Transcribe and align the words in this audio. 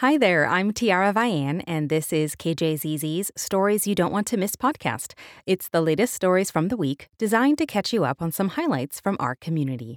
Hi 0.00 0.16
there, 0.16 0.46
I'm 0.46 0.72
Tiara 0.72 1.12
Vian, 1.12 1.64
and 1.66 1.88
this 1.88 2.12
is 2.12 2.36
KJZZ's 2.36 3.32
Stories 3.34 3.84
You 3.84 3.96
Don't 3.96 4.12
Want 4.12 4.28
to 4.28 4.36
Miss 4.36 4.54
podcast. 4.54 5.14
It's 5.44 5.68
the 5.70 5.80
latest 5.80 6.14
stories 6.14 6.52
from 6.52 6.68
the 6.68 6.76
week, 6.76 7.08
designed 7.18 7.58
to 7.58 7.66
catch 7.66 7.92
you 7.92 8.04
up 8.04 8.22
on 8.22 8.30
some 8.30 8.50
highlights 8.50 9.00
from 9.00 9.16
our 9.18 9.34
community. 9.34 9.96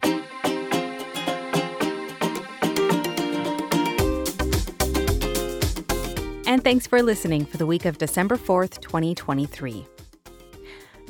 And 6.47 6.63
thanks 6.63 6.88
for 6.88 7.04
listening 7.04 7.46
for 7.46 7.58
the 7.58 7.68
week 7.68 7.86
of 7.86 7.99
December 7.99 8.38
4th, 8.38 8.81
2023. 8.81 9.86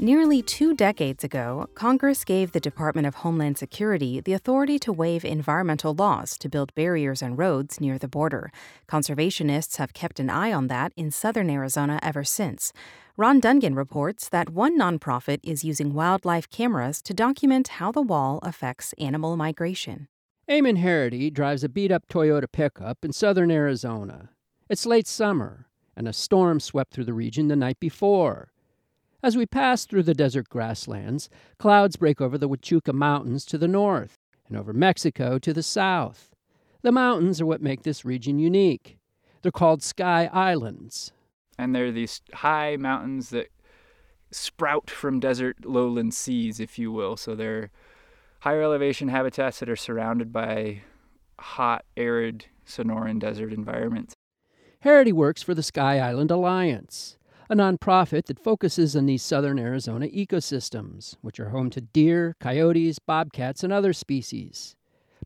Nearly 0.04 0.41
two 0.41 0.73
decades 0.73 1.23
ago, 1.23 1.70
Congress 1.75 2.25
gave 2.25 2.54
the 2.54 2.59
Department 2.59 3.05
of 3.05 3.13
Homeland 3.17 3.59
Security 3.59 4.20
the 4.20 4.34
authority 4.34 4.79
to 4.79 4.91
waive 4.91 5.23
environmental 5.23 5.93
laws 5.93 6.39
to 6.39 6.49
build 6.49 6.73
barriers 6.73 7.21
and 7.21 7.38
roads 7.38 7.79
near 7.79 7.99
the 7.99 8.07
border. 8.07 8.52
Conservationists 8.88 9.77
have 9.77 9.93
kept 9.93 10.20
an 10.20 10.27
eye 10.27 10.52
on 10.52 10.70
that 10.70 10.91
in 10.98 11.12
southern 11.12 11.52
Arizona 11.52 11.99
ever 12.02 12.23
since. 12.23 12.73
Ron 13.16 13.40
Dungan 13.40 13.77
reports 13.77 14.27
that 14.27 14.49
one 14.49 14.76
nonprofit 14.76 15.40
is 15.43 15.63
using 15.63 15.93
wildlife 15.93 16.49
cameras 16.49 16.99
to 17.04 17.13
document 17.13 17.68
how 17.77 17.91
the 17.91 18.02
wall 18.02 18.40
affects 18.41 18.93
animal 18.93 19.38
migration. 19.38 20.07
Eamon 20.49 20.77
Harrity 20.77 21.29
drives 21.29 21.63
a 21.63 21.70
beat 21.70 21.91
up 21.91 22.07
Toyota 22.07 22.52
pickup 22.52 23.05
in 23.05 23.13
southern 23.13 23.52
Arizona. 23.52 24.31
It's 24.68 24.88
late 24.88 25.05
summer, 25.05 25.68
and 25.95 26.07
a 26.07 26.13
storm 26.13 26.59
swept 26.59 26.91
through 26.91 27.05
the 27.05 27.13
region 27.13 27.49
the 27.49 27.55
night 27.55 27.79
before. 27.79 28.52
As 29.23 29.38
we 29.38 29.45
pass 29.45 29.85
through 29.85 30.03
the 30.03 30.16
desert 30.16 30.49
grasslands, 30.49 31.29
clouds 31.59 31.95
break 31.95 32.20
over 32.20 32.39
the 32.39 32.49
Huachuca 32.49 32.91
Mountains 32.91 33.45
to 33.45 33.57
the 33.57 33.67
north 33.67 34.17
and 34.48 34.57
over 34.57 34.73
Mexico 34.73 35.38
to 35.38 35.53
the 35.53 35.62
south. 35.62 36.31
The 36.81 36.91
mountains 36.91 37.39
are 37.39 37.45
what 37.45 37.62
make 37.62 37.84
this 37.84 38.03
region 38.03 38.39
unique. 38.39 38.98
They're 39.43 39.52
called 39.52 39.84
Sky 39.84 40.27
Islands. 40.34 41.12
And 41.55 41.76
they're 41.76 41.91
these 41.91 42.21
high 42.34 42.77
mountains 42.77 43.29
that 43.29 43.49
sprout 44.31 44.90
from 44.90 45.20
desert 45.20 45.65
lowland 45.65 46.15
seas, 46.15 46.59
if 46.59 46.79
you 46.79 46.91
will. 46.91 47.15
So 47.15 47.35
they're 47.35 47.70
higher 48.40 48.63
elevation 48.63 49.09
habitats 49.09 49.59
that 49.59 49.70
are 49.70 49.76
surrounded 49.76 50.34
by 50.34 50.81
hot, 51.40 51.85
arid 51.96 52.46
Sonoran 52.65 53.20
desert 53.20 53.53
environments. 53.53 54.15
Harrity 54.79 55.12
works 55.12 55.43
for 55.43 55.53
the 55.53 55.62
Sky 55.62 55.99
Island 55.99 56.31
Alliance 56.31 57.18
a 57.52 57.54
nonprofit 57.54 58.27
that 58.27 58.40
focuses 58.40 58.96
on 58.96 59.05
these 59.05 59.21
southern 59.21 59.60
Arizona 59.60 60.07
ecosystems, 60.07 61.18
which 61.20 61.38
are 61.38 61.49
home 61.49 61.70
to 61.70 61.82
deer, 61.82 62.34
coyotes, 62.40 62.98
bobcats, 62.98 63.62
and 63.62 63.74
other 63.74 63.91
species. 63.91 64.78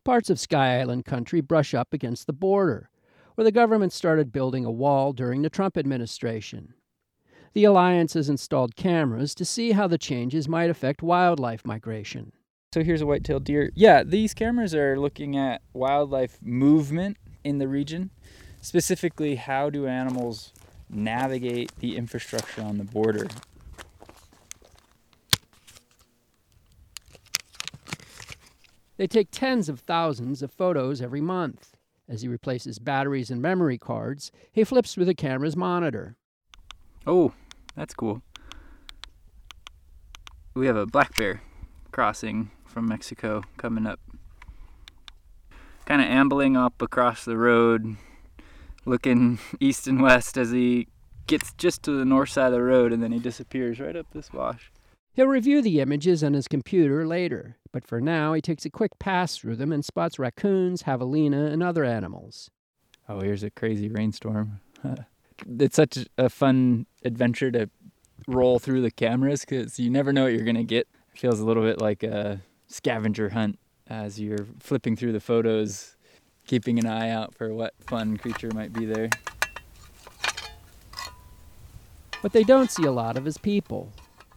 Parts 0.04 0.32
of 0.32 0.40
Sky 0.40 0.80
Island 0.80 1.06
country 1.06 1.40
brush 1.40 1.76
up 1.76 1.94
against 1.94 2.26
the 2.26 2.34
border, 2.34 2.90
where 3.36 3.46
the 3.46 3.52
government 3.52 3.94
started 3.94 4.32
building 4.32 4.66
a 4.66 4.72
wall 4.72 5.14
during 5.14 5.44
the 5.44 5.52
Trump 5.52 5.78
administration. 5.78 6.74
The 7.54 7.66
Alliance 7.66 8.16
has 8.16 8.28
installed 8.28 8.76
cameras 8.76 9.36
to 9.36 9.46
see 9.46 9.74
how 9.74 9.86
the 9.86 10.00
changes 10.00 10.50
might 10.50 10.72
affect 10.72 11.04
wildlife 11.04 11.64
migration. 11.64 12.32
So 12.74 12.84
here's 12.84 13.02
a 13.02 13.06
white-tailed 13.06 13.44
deer. 13.44 13.72
Yeah, 13.76 14.02
these 14.02 14.34
cameras 14.34 14.74
are 14.74 15.00
looking 15.00 15.38
at 15.38 15.62
wildlife 15.74 16.40
movement 16.42 17.18
in 17.44 17.60
the 17.60 17.68
region. 17.68 18.10
Specifically, 18.62 19.36
how 19.36 19.70
do 19.70 19.86
animals 19.86 20.54
navigate 20.90 21.72
the 21.80 21.98
infrastructure 21.98 22.62
on 22.62 22.78
the 22.78 22.84
border. 22.84 23.28
They 28.98 29.08
take 29.08 29.30
tens 29.32 29.68
of 29.68 29.82
thousands 29.82 30.42
of 30.42 30.52
photos 30.52 31.02
every 31.02 31.22
month. 31.22 31.76
As 32.08 32.22
he 32.22 32.28
replaces 32.28 32.80
batteries 32.80 33.32
and 33.32 33.42
memory 33.42 33.78
cards, 33.78 34.32
he 34.52 34.64
flips 34.64 34.94
through 34.94 35.06
the 35.06 35.16
camera's 35.16 35.58
monitor. 35.58 36.16
Oh, 37.06 37.34
that's 37.76 37.94
cool. 37.94 38.22
We 40.54 40.68
have 40.68 40.78
a 40.78 40.86
black 40.86 41.18
bear 41.18 41.42
crossing 41.92 42.52
from 42.66 42.88
Mexico 42.88 43.44
coming 43.58 43.86
up. 43.86 44.00
Kind 45.86 46.02
of 46.02 46.08
ambling 46.08 46.56
up 46.56 46.82
across 46.82 47.26
the 47.26 47.38
road, 47.38 47.98
looking 48.86 49.40
east 49.60 49.88
and 49.88 50.02
west 50.02 50.38
as 50.38 50.52
he 50.52 50.88
gets 51.28 51.54
just 51.54 51.84
to 51.84 51.92
the 51.92 52.06
north 52.06 52.30
side 52.30 52.48
of 52.48 52.54
the 52.54 52.62
road 52.62 52.94
and 52.94 53.02
then 53.02 53.12
he 53.12 53.20
disappears 53.20 53.80
right 53.80 53.96
up 53.96 54.08
this 54.14 54.32
wash. 54.32 54.72
He'll 55.14 55.28
review 55.28 55.62
the 55.62 55.80
images 55.80 56.24
on 56.24 56.34
his 56.34 56.48
computer 56.48 57.08
later, 57.08 57.56
but 57.72 57.88
for 57.88 58.02
now 58.02 58.34
he 58.34 58.42
takes 58.42 58.66
a 58.66 58.70
quick 58.70 59.00
pass 59.00 59.38
through 59.38 59.56
them 59.56 59.72
and 59.72 59.84
spots 59.84 60.20
raccoons, 60.20 60.84
javelina, 60.84 61.52
and 61.52 61.64
other 61.64 61.86
animals. 61.86 62.52
Oh, 63.08 63.22
here's 63.22 63.44
a 63.44 63.50
crazy 63.50 63.88
rainstorm. 63.88 64.60
it's 65.60 65.76
such 65.76 66.00
a 66.18 66.30
fun 66.30 66.86
adventure 67.04 67.50
to 67.52 67.70
roll 68.28 68.60
through 68.60 68.82
the 68.82 68.92
cameras 68.92 69.42
because 69.42 69.80
you 69.80 69.90
never 69.90 70.12
know 70.12 70.24
what 70.24 70.34
you're 70.34 70.44
going 70.44 70.56
to 70.56 70.64
get. 70.64 70.88
It 71.14 71.20
feels 71.20 71.40
a 71.40 71.46
little 71.46 71.64
bit 71.64 71.80
like 71.80 72.04
a 72.04 72.42
scavenger 72.68 73.30
hunt 73.30 73.58
as 73.88 74.20
you're 74.20 74.48
flipping 74.60 74.96
through 74.96 75.14
the 75.14 75.20
photos 75.20 75.95
keeping 76.46 76.80
an 76.80 76.86
eye 76.86 77.10
out 77.10 77.36
for 77.36 77.54
what 77.54 77.74
fun 77.88 78.18
creature 78.18 78.52
might 78.54 78.74
be 78.74 78.86
there. 78.86 79.10
What 82.22 82.34
they 82.34 82.44
don't 82.44 82.72
see 82.72 82.84
a 82.84 82.92
lot 82.92 83.18
of 83.18 83.28
is 83.28 83.38
people. 83.38 83.92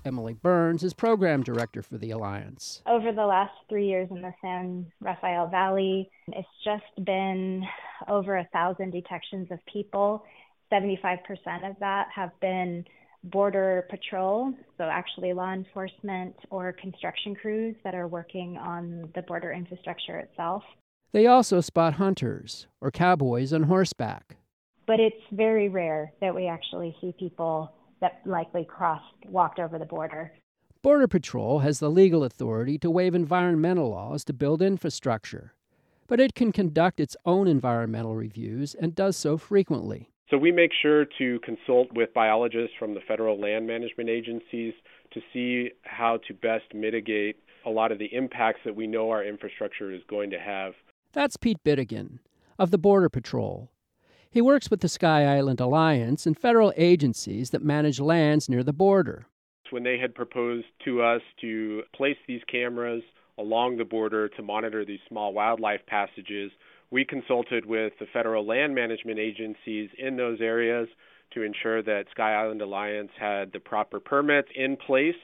Emily 0.04 0.34
Burns 0.34 0.82
is 0.82 0.94
program 0.94 1.42
director 1.42 1.82
for 1.82 1.98
the 1.98 2.10
Alliance. 2.10 2.82
Over 2.86 3.12
the 3.12 3.26
last 3.26 3.52
three 3.68 3.86
years 3.86 4.08
in 4.10 4.22
the 4.22 4.32
San 4.40 4.86
Rafael 5.00 5.48
Valley, 5.48 6.10
it's 6.28 6.48
just 6.64 7.04
been 7.04 7.64
over 8.08 8.36
a 8.36 8.48
thousand 8.52 8.90
detections 8.90 9.48
of 9.50 9.58
people. 9.66 10.24
75% 10.72 11.18
of 11.68 11.76
that 11.80 12.08
have 12.14 12.30
been 12.40 12.84
border 13.24 13.86
patrol, 13.90 14.52
so 14.76 14.84
actually 14.84 15.32
law 15.32 15.52
enforcement 15.52 16.34
or 16.50 16.72
construction 16.72 17.34
crews 17.34 17.74
that 17.84 17.94
are 17.94 18.06
working 18.06 18.56
on 18.56 19.10
the 19.14 19.22
border 19.22 19.52
infrastructure 19.52 20.18
itself. 20.18 20.62
They 21.12 21.26
also 21.26 21.62
spot 21.62 21.94
hunters 21.94 22.66
or 22.82 22.90
cowboys 22.90 23.54
on 23.54 23.62
horseback. 23.62 24.36
But 24.86 25.00
it's 25.00 25.16
very 25.32 25.68
rare 25.70 26.12
that 26.20 26.34
we 26.34 26.46
actually 26.46 26.94
see 27.00 27.14
people 27.18 27.72
that 28.00 28.20
likely 28.26 28.64
crossed, 28.64 29.04
walked 29.26 29.58
over 29.58 29.78
the 29.78 29.86
border. 29.86 30.32
Border 30.82 31.08
Patrol 31.08 31.60
has 31.60 31.80
the 31.80 31.90
legal 31.90 32.24
authority 32.24 32.78
to 32.78 32.90
waive 32.90 33.14
environmental 33.14 33.90
laws 33.90 34.22
to 34.24 34.32
build 34.34 34.60
infrastructure, 34.60 35.54
but 36.06 36.20
it 36.20 36.34
can 36.34 36.52
conduct 36.52 37.00
its 37.00 37.16
own 37.24 37.48
environmental 37.48 38.14
reviews 38.14 38.74
and 38.74 38.94
does 38.94 39.16
so 39.16 39.38
frequently. 39.38 40.10
So 40.30 40.36
we 40.36 40.52
make 40.52 40.72
sure 40.82 41.06
to 41.18 41.40
consult 41.40 41.90
with 41.94 42.12
biologists 42.12 42.76
from 42.78 42.92
the 42.92 43.00
federal 43.08 43.40
land 43.40 43.66
management 43.66 44.10
agencies 44.10 44.74
to 45.12 45.20
see 45.32 45.70
how 45.82 46.18
to 46.28 46.34
best 46.34 46.74
mitigate 46.74 47.36
a 47.64 47.70
lot 47.70 47.92
of 47.92 47.98
the 47.98 48.14
impacts 48.14 48.60
that 48.66 48.76
we 48.76 48.86
know 48.86 49.10
our 49.10 49.24
infrastructure 49.24 49.90
is 49.90 50.02
going 50.08 50.30
to 50.30 50.38
have 50.38 50.74
that's 51.18 51.36
Pete 51.36 51.64
Bidegain 51.64 52.20
of 52.60 52.70
the 52.70 52.78
Border 52.78 53.08
Patrol. 53.08 53.72
He 54.30 54.40
works 54.40 54.70
with 54.70 54.82
the 54.82 54.88
Sky 54.88 55.24
Island 55.24 55.58
Alliance 55.58 56.26
and 56.26 56.38
federal 56.38 56.72
agencies 56.76 57.50
that 57.50 57.60
manage 57.60 57.98
lands 57.98 58.48
near 58.48 58.62
the 58.62 58.72
border. 58.72 59.26
When 59.70 59.82
they 59.82 59.98
had 59.98 60.14
proposed 60.14 60.68
to 60.84 61.02
us 61.02 61.20
to 61.40 61.82
place 61.92 62.18
these 62.28 62.42
cameras 62.48 63.02
along 63.36 63.78
the 63.78 63.84
border 63.84 64.28
to 64.28 64.42
monitor 64.44 64.84
these 64.84 65.00
small 65.08 65.32
wildlife 65.32 65.80
passages, 65.88 66.52
we 66.92 67.04
consulted 67.04 67.66
with 67.66 67.94
the 67.98 68.06
federal 68.12 68.46
land 68.46 68.76
management 68.76 69.18
agencies 69.18 69.90
in 69.98 70.16
those 70.16 70.40
areas 70.40 70.86
to 71.32 71.42
ensure 71.42 71.82
that 71.82 72.04
Sky 72.12 72.32
Island 72.34 72.62
Alliance 72.62 73.10
had 73.18 73.52
the 73.52 73.58
proper 73.58 73.98
permits 73.98 74.50
in 74.54 74.76
place. 74.76 75.16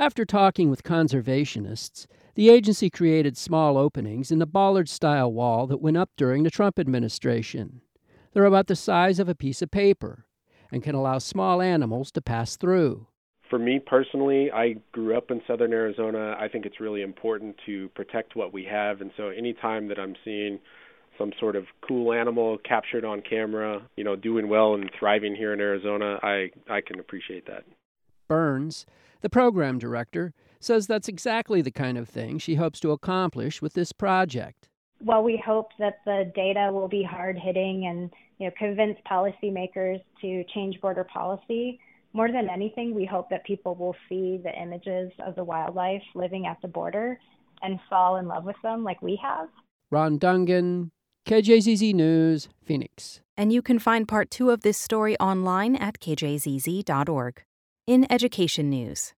After 0.00 0.24
talking 0.24 0.70
with 0.70 0.82
conservationists, 0.82 2.06
the 2.34 2.48
agency 2.48 2.88
created 2.88 3.36
small 3.36 3.76
openings 3.76 4.32
in 4.32 4.38
the 4.38 4.46
bollard 4.46 4.88
style 4.88 5.30
wall 5.30 5.66
that 5.66 5.82
went 5.82 5.98
up 5.98 6.08
during 6.16 6.42
the 6.42 6.50
Trump 6.50 6.78
administration. 6.78 7.82
They're 8.32 8.46
about 8.46 8.66
the 8.66 8.76
size 8.76 9.18
of 9.18 9.28
a 9.28 9.34
piece 9.34 9.60
of 9.60 9.70
paper 9.70 10.24
and 10.72 10.82
can 10.82 10.94
allow 10.94 11.18
small 11.18 11.60
animals 11.60 12.10
to 12.12 12.22
pass 12.22 12.56
through. 12.56 13.08
For 13.50 13.58
me 13.58 13.78
personally, 13.78 14.50
I 14.50 14.76
grew 14.92 15.18
up 15.18 15.30
in 15.30 15.42
southern 15.46 15.74
Arizona. 15.74 16.34
I 16.40 16.48
think 16.48 16.64
it's 16.64 16.80
really 16.80 17.02
important 17.02 17.56
to 17.66 17.90
protect 17.90 18.36
what 18.36 18.54
we 18.54 18.64
have. 18.64 19.02
And 19.02 19.10
so 19.18 19.28
anytime 19.28 19.86
that 19.88 19.98
I'm 19.98 20.16
seeing 20.24 20.60
some 21.18 21.32
sort 21.38 21.56
of 21.56 21.66
cool 21.86 22.14
animal 22.14 22.56
captured 22.66 23.04
on 23.04 23.20
camera, 23.20 23.82
you 23.98 24.04
know, 24.04 24.16
doing 24.16 24.48
well 24.48 24.72
and 24.72 24.90
thriving 24.98 25.36
here 25.36 25.52
in 25.52 25.60
Arizona, 25.60 26.18
I, 26.22 26.52
I 26.70 26.80
can 26.80 27.00
appreciate 27.00 27.46
that. 27.48 27.64
Burns, 28.28 28.86
the 29.20 29.30
program 29.30 29.78
director, 29.78 30.32
says 30.60 30.86
that's 30.86 31.08
exactly 31.08 31.62
the 31.62 31.70
kind 31.70 31.96
of 31.98 32.08
thing 32.08 32.38
she 32.38 32.56
hopes 32.56 32.80
to 32.80 32.90
accomplish 32.90 33.62
with 33.62 33.74
this 33.74 33.92
project. 33.92 34.68
Well, 35.02 35.22
we 35.22 35.42
hope 35.44 35.68
that 35.78 36.00
the 36.04 36.30
data 36.34 36.70
will 36.72 36.88
be 36.88 37.02
hard 37.02 37.38
hitting 37.38 37.86
and 37.86 38.10
you 38.38 38.46
know 38.46 38.52
convince 38.58 38.98
policymakers 39.10 40.02
to 40.20 40.44
change 40.54 40.80
border 40.80 41.04
policy. 41.04 41.80
More 42.12 42.30
than 42.30 42.50
anything, 42.50 42.94
we 42.94 43.06
hope 43.06 43.30
that 43.30 43.44
people 43.44 43.74
will 43.76 43.94
see 44.08 44.40
the 44.42 44.52
images 44.60 45.12
of 45.24 45.36
the 45.36 45.44
wildlife 45.44 46.02
living 46.14 46.46
at 46.46 46.60
the 46.60 46.68
border 46.68 47.18
and 47.62 47.78
fall 47.88 48.16
in 48.16 48.26
love 48.26 48.44
with 48.44 48.56
them 48.62 48.82
like 48.84 49.00
we 49.00 49.18
have. 49.22 49.48
Ron 49.90 50.18
Dungan, 50.18 50.90
KJZZ 51.26 51.94
News, 51.94 52.48
Phoenix. 52.64 53.20
and 53.36 53.52
you 53.52 53.62
can 53.62 53.78
find 53.78 54.08
part 54.08 54.30
two 54.30 54.50
of 54.50 54.62
this 54.62 54.76
story 54.76 55.16
online 55.18 55.76
at 55.76 55.98
kjzz.org. 56.00 57.42
In 57.86 58.06
education 58.10 58.70
news, 58.70 59.14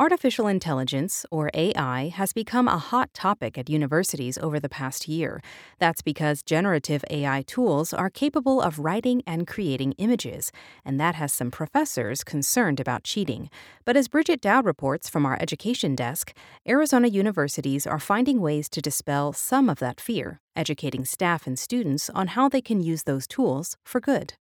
Artificial 0.00 0.46
intelligence, 0.46 1.26
or 1.30 1.50
AI, 1.52 2.08
has 2.08 2.32
become 2.32 2.68
a 2.68 2.78
hot 2.78 3.12
topic 3.12 3.58
at 3.58 3.68
universities 3.68 4.38
over 4.38 4.58
the 4.58 4.68
past 4.68 5.08
year. 5.08 5.42
That's 5.78 6.00
because 6.00 6.42
generative 6.42 7.04
AI 7.10 7.42
tools 7.42 7.92
are 7.92 8.08
capable 8.08 8.62
of 8.62 8.78
writing 8.78 9.22
and 9.26 9.46
creating 9.46 9.92
images, 9.98 10.52
and 10.86 10.98
that 10.98 11.16
has 11.16 11.34
some 11.34 11.50
professors 11.50 12.24
concerned 12.24 12.80
about 12.80 13.04
cheating. 13.04 13.50
But 13.84 13.94
as 13.94 14.08
Bridget 14.08 14.40
Dowd 14.40 14.64
reports 14.64 15.10
from 15.10 15.26
our 15.26 15.36
education 15.38 15.94
desk, 15.94 16.32
Arizona 16.66 17.08
universities 17.08 17.86
are 17.86 17.98
finding 17.98 18.40
ways 18.40 18.70
to 18.70 18.80
dispel 18.80 19.34
some 19.34 19.68
of 19.68 19.80
that 19.80 20.00
fear, 20.00 20.40
educating 20.56 21.04
staff 21.04 21.46
and 21.46 21.58
students 21.58 22.08
on 22.14 22.28
how 22.28 22.48
they 22.48 22.62
can 22.62 22.80
use 22.80 23.02
those 23.02 23.26
tools 23.26 23.76
for 23.84 24.00
good. 24.00 24.32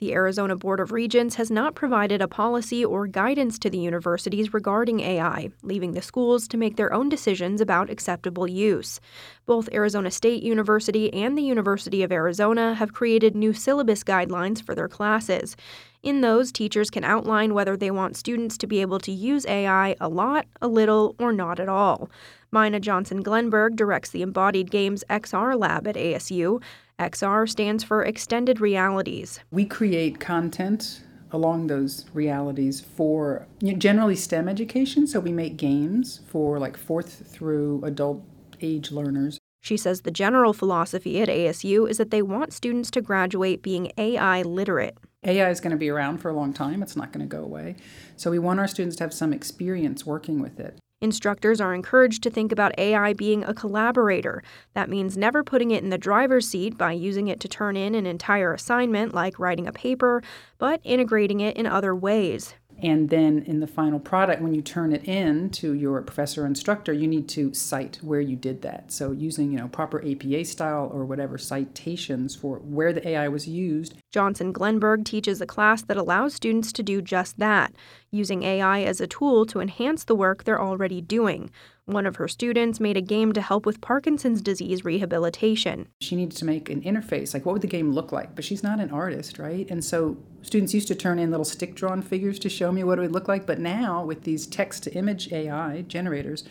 The 0.00 0.12
Arizona 0.12 0.56
Board 0.56 0.80
of 0.80 0.90
Regents 0.90 1.36
has 1.36 1.52
not 1.52 1.76
provided 1.76 2.20
a 2.20 2.26
policy 2.26 2.84
or 2.84 3.06
guidance 3.06 3.60
to 3.60 3.70
the 3.70 3.78
universities 3.78 4.52
regarding 4.52 4.98
AI, 4.98 5.50
leaving 5.62 5.92
the 5.92 6.02
schools 6.02 6.48
to 6.48 6.56
make 6.56 6.74
their 6.74 6.92
own 6.92 7.08
decisions 7.08 7.60
about 7.60 7.90
acceptable 7.90 8.48
use. 8.48 9.00
Both 9.46 9.72
Arizona 9.72 10.10
State 10.10 10.42
University 10.42 11.14
and 11.14 11.38
the 11.38 11.42
University 11.42 12.02
of 12.02 12.10
Arizona 12.10 12.74
have 12.74 12.92
created 12.92 13.36
new 13.36 13.52
syllabus 13.52 14.02
guidelines 14.02 14.60
for 14.60 14.74
their 14.74 14.88
classes. 14.88 15.56
In 16.02 16.22
those, 16.22 16.50
teachers 16.50 16.90
can 16.90 17.04
outline 17.04 17.54
whether 17.54 17.76
they 17.76 17.92
want 17.92 18.16
students 18.16 18.58
to 18.58 18.66
be 18.66 18.80
able 18.80 18.98
to 18.98 19.12
use 19.12 19.46
AI 19.46 19.94
a 20.00 20.08
lot, 20.08 20.46
a 20.60 20.66
little, 20.66 21.14
or 21.20 21.32
not 21.32 21.60
at 21.60 21.68
all. 21.68 22.10
Mina 22.50 22.78
Johnson 22.78 23.22
Glenberg 23.22 23.74
directs 23.74 24.10
the 24.10 24.22
Embodied 24.22 24.70
Games 24.70 25.02
XR 25.08 25.58
lab 25.58 25.86
at 25.86 25.96
ASU. 25.96 26.60
XR 26.98 27.48
stands 27.48 27.82
for 27.82 28.04
Extended 28.04 28.60
Realities. 28.60 29.40
We 29.50 29.64
create 29.64 30.20
content 30.20 31.02
along 31.32 31.66
those 31.66 32.06
realities 32.14 32.80
for 32.80 33.48
you 33.60 33.72
know, 33.72 33.78
generally 33.78 34.14
STEM 34.14 34.48
education. 34.48 35.08
So 35.08 35.18
we 35.18 35.32
make 35.32 35.56
games 35.56 36.20
for 36.28 36.60
like 36.60 36.76
fourth 36.76 37.26
through 37.26 37.82
adult 37.84 38.22
age 38.60 38.92
learners. 38.92 39.38
She 39.60 39.76
says 39.76 40.02
the 40.02 40.12
general 40.12 40.52
philosophy 40.52 41.20
at 41.20 41.28
ASU 41.28 41.90
is 41.90 41.96
that 41.96 42.12
they 42.12 42.22
want 42.22 42.52
students 42.52 42.92
to 42.92 43.00
graduate 43.00 43.62
being 43.62 43.90
AI 43.98 44.42
literate. 44.42 44.96
AI 45.24 45.50
is 45.50 45.58
going 45.58 45.72
to 45.72 45.76
be 45.76 45.88
around 45.88 46.18
for 46.18 46.28
a 46.28 46.34
long 46.34 46.52
time. 46.52 46.82
It's 46.82 46.96
not 46.96 47.12
going 47.12 47.26
to 47.28 47.36
go 47.36 47.42
away. 47.42 47.74
So 48.14 48.30
we 48.30 48.38
want 48.38 48.60
our 48.60 48.68
students 48.68 48.96
to 48.98 49.04
have 49.04 49.14
some 49.14 49.32
experience 49.32 50.06
working 50.06 50.38
with 50.38 50.60
it. 50.60 50.78
Instructors 51.04 51.60
are 51.60 51.74
encouraged 51.74 52.22
to 52.22 52.30
think 52.30 52.50
about 52.50 52.78
AI 52.78 53.12
being 53.12 53.44
a 53.44 53.52
collaborator. 53.52 54.42
That 54.72 54.88
means 54.88 55.18
never 55.18 55.44
putting 55.44 55.70
it 55.70 55.84
in 55.84 55.90
the 55.90 55.98
driver's 55.98 56.48
seat 56.48 56.78
by 56.78 56.92
using 56.92 57.28
it 57.28 57.40
to 57.40 57.48
turn 57.48 57.76
in 57.76 57.94
an 57.94 58.06
entire 58.06 58.54
assignment 58.54 59.12
like 59.12 59.38
writing 59.38 59.66
a 59.66 59.72
paper, 59.72 60.22
but 60.56 60.80
integrating 60.82 61.40
it 61.40 61.58
in 61.58 61.66
other 61.66 61.94
ways. 61.94 62.54
And 62.82 63.08
then 63.08 63.42
in 63.46 63.60
the 63.60 63.66
final 63.66 63.98
product, 63.98 64.42
when 64.42 64.54
you 64.54 64.60
turn 64.60 64.92
it 64.92 65.04
in 65.08 65.50
to 65.50 65.72
your 65.72 66.02
professor 66.02 66.42
or 66.42 66.46
instructor, 66.46 66.92
you 66.92 67.06
need 67.06 67.28
to 67.30 67.54
cite 67.54 67.98
where 68.02 68.20
you 68.20 68.36
did 68.36 68.62
that. 68.62 68.92
So 68.92 69.12
using, 69.12 69.52
you 69.52 69.58
know, 69.58 69.68
proper 69.68 70.04
APA 70.04 70.44
style 70.44 70.90
or 70.92 71.04
whatever 71.04 71.38
citations 71.38 72.34
for 72.34 72.58
where 72.58 72.92
the 72.92 73.06
AI 73.08 73.28
was 73.28 73.48
used. 73.48 73.94
Johnson 74.10 74.52
Glenberg 74.52 75.04
teaches 75.04 75.40
a 75.40 75.46
class 75.46 75.82
that 75.82 75.96
allows 75.96 76.34
students 76.34 76.72
to 76.72 76.82
do 76.82 77.00
just 77.00 77.38
that, 77.38 77.74
using 78.10 78.42
AI 78.42 78.82
as 78.82 79.00
a 79.00 79.06
tool 79.06 79.46
to 79.46 79.60
enhance 79.60 80.04
the 80.04 80.14
work 80.14 80.44
they're 80.44 80.60
already 80.60 81.00
doing. 81.00 81.50
One 81.86 82.06
of 82.06 82.16
her 82.16 82.28
students 82.28 82.80
made 82.80 82.96
a 82.96 83.02
game 83.02 83.34
to 83.34 83.42
help 83.42 83.66
with 83.66 83.82
Parkinson's 83.82 84.40
disease 84.40 84.86
rehabilitation. 84.86 85.88
She 86.00 86.16
needed 86.16 86.34
to 86.38 86.46
make 86.46 86.70
an 86.70 86.80
interface, 86.80 87.34
like 87.34 87.44
what 87.44 87.52
would 87.52 87.60
the 87.60 87.68
game 87.68 87.92
look 87.92 88.10
like? 88.10 88.34
But 88.34 88.42
she's 88.42 88.62
not 88.62 88.80
an 88.80 88.90
artist, 88.90 89.38
right? 89.38 89.70
And 89.70 89.84
so 89.84 90.16
students 90.40 90.72
used 90.72 90.88
to 90.88 90.94
turn 90.94 91.18
in 91.18 91.30
little 91.30 91.44
stick 91.44 91.74
drawn 91.74 92.00
figures 92.00 92.38
to 92.38 92.48
show 92.48 92.72
me 92.72 92.84
what 92.84 92.98
it 92.98 93.02
would 93.02 93.12
look 93.12 93.28
like. 93.28 93.46
But 93.46 93.58
now, 93.58 94.02
with 94.02 94.22
these 94.22 94.46
text 94.46 94.84
to 94.84 94.94
image 94.94 95.30
AI 95.30 95.82
generators, 95.82 96.44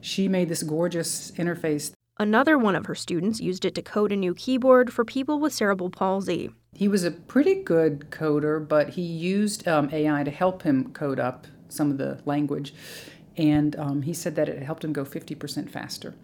she 0.00 0.28
made 0.28 0.48
this 0.48 0.62
gorgeous 0.62 1.32
interface. 1.32 1.90
Another 2.20 2.56
one 2.56 2.76
of 2.76 2.86
her 2.86 2.94
students 2.94 3.40
used 3.40 3.64
it 3.64 3.74
to 3.74 3.82
code 3.82 4.12
a 4.12 4.16
new 4.16 4.32
keyboard 4.32 4.92
for 4.92 5.04
people 5.04 5.40
with 5.40 5.52
cerebral 5.52 5.90
palsy. 5.90 6.50
He 6.72 6.86
was 6.86 7.02
a 7.02 7.10
pretty 7.10 7.64
good 7.64 8.10
coder, 8.10 8.66
but 8.66 8.90
he 8.90 9.02
used 9.02 9.66
um, 9.66 9.88
AI 9.92 10.22
to 10.22 10.30
help 10.30 10.62
him 10.62 10.92
code 10.92 11.18
up 11.18 11.48
some 11.68 11.90
of 11.90 11.98
the 11.98 12.20
language 12.24 12.72
and 13.38 13.76
um, 13.76 14.02
he 14.02 14.12
said 14.12 14.34
that 14.36 14.48
it 14.48 14.62
helped 14.62 14.84
him 14.84 14.92
go 14.92 15.04
50% 15.04 15.70
faster. 15.70 16.14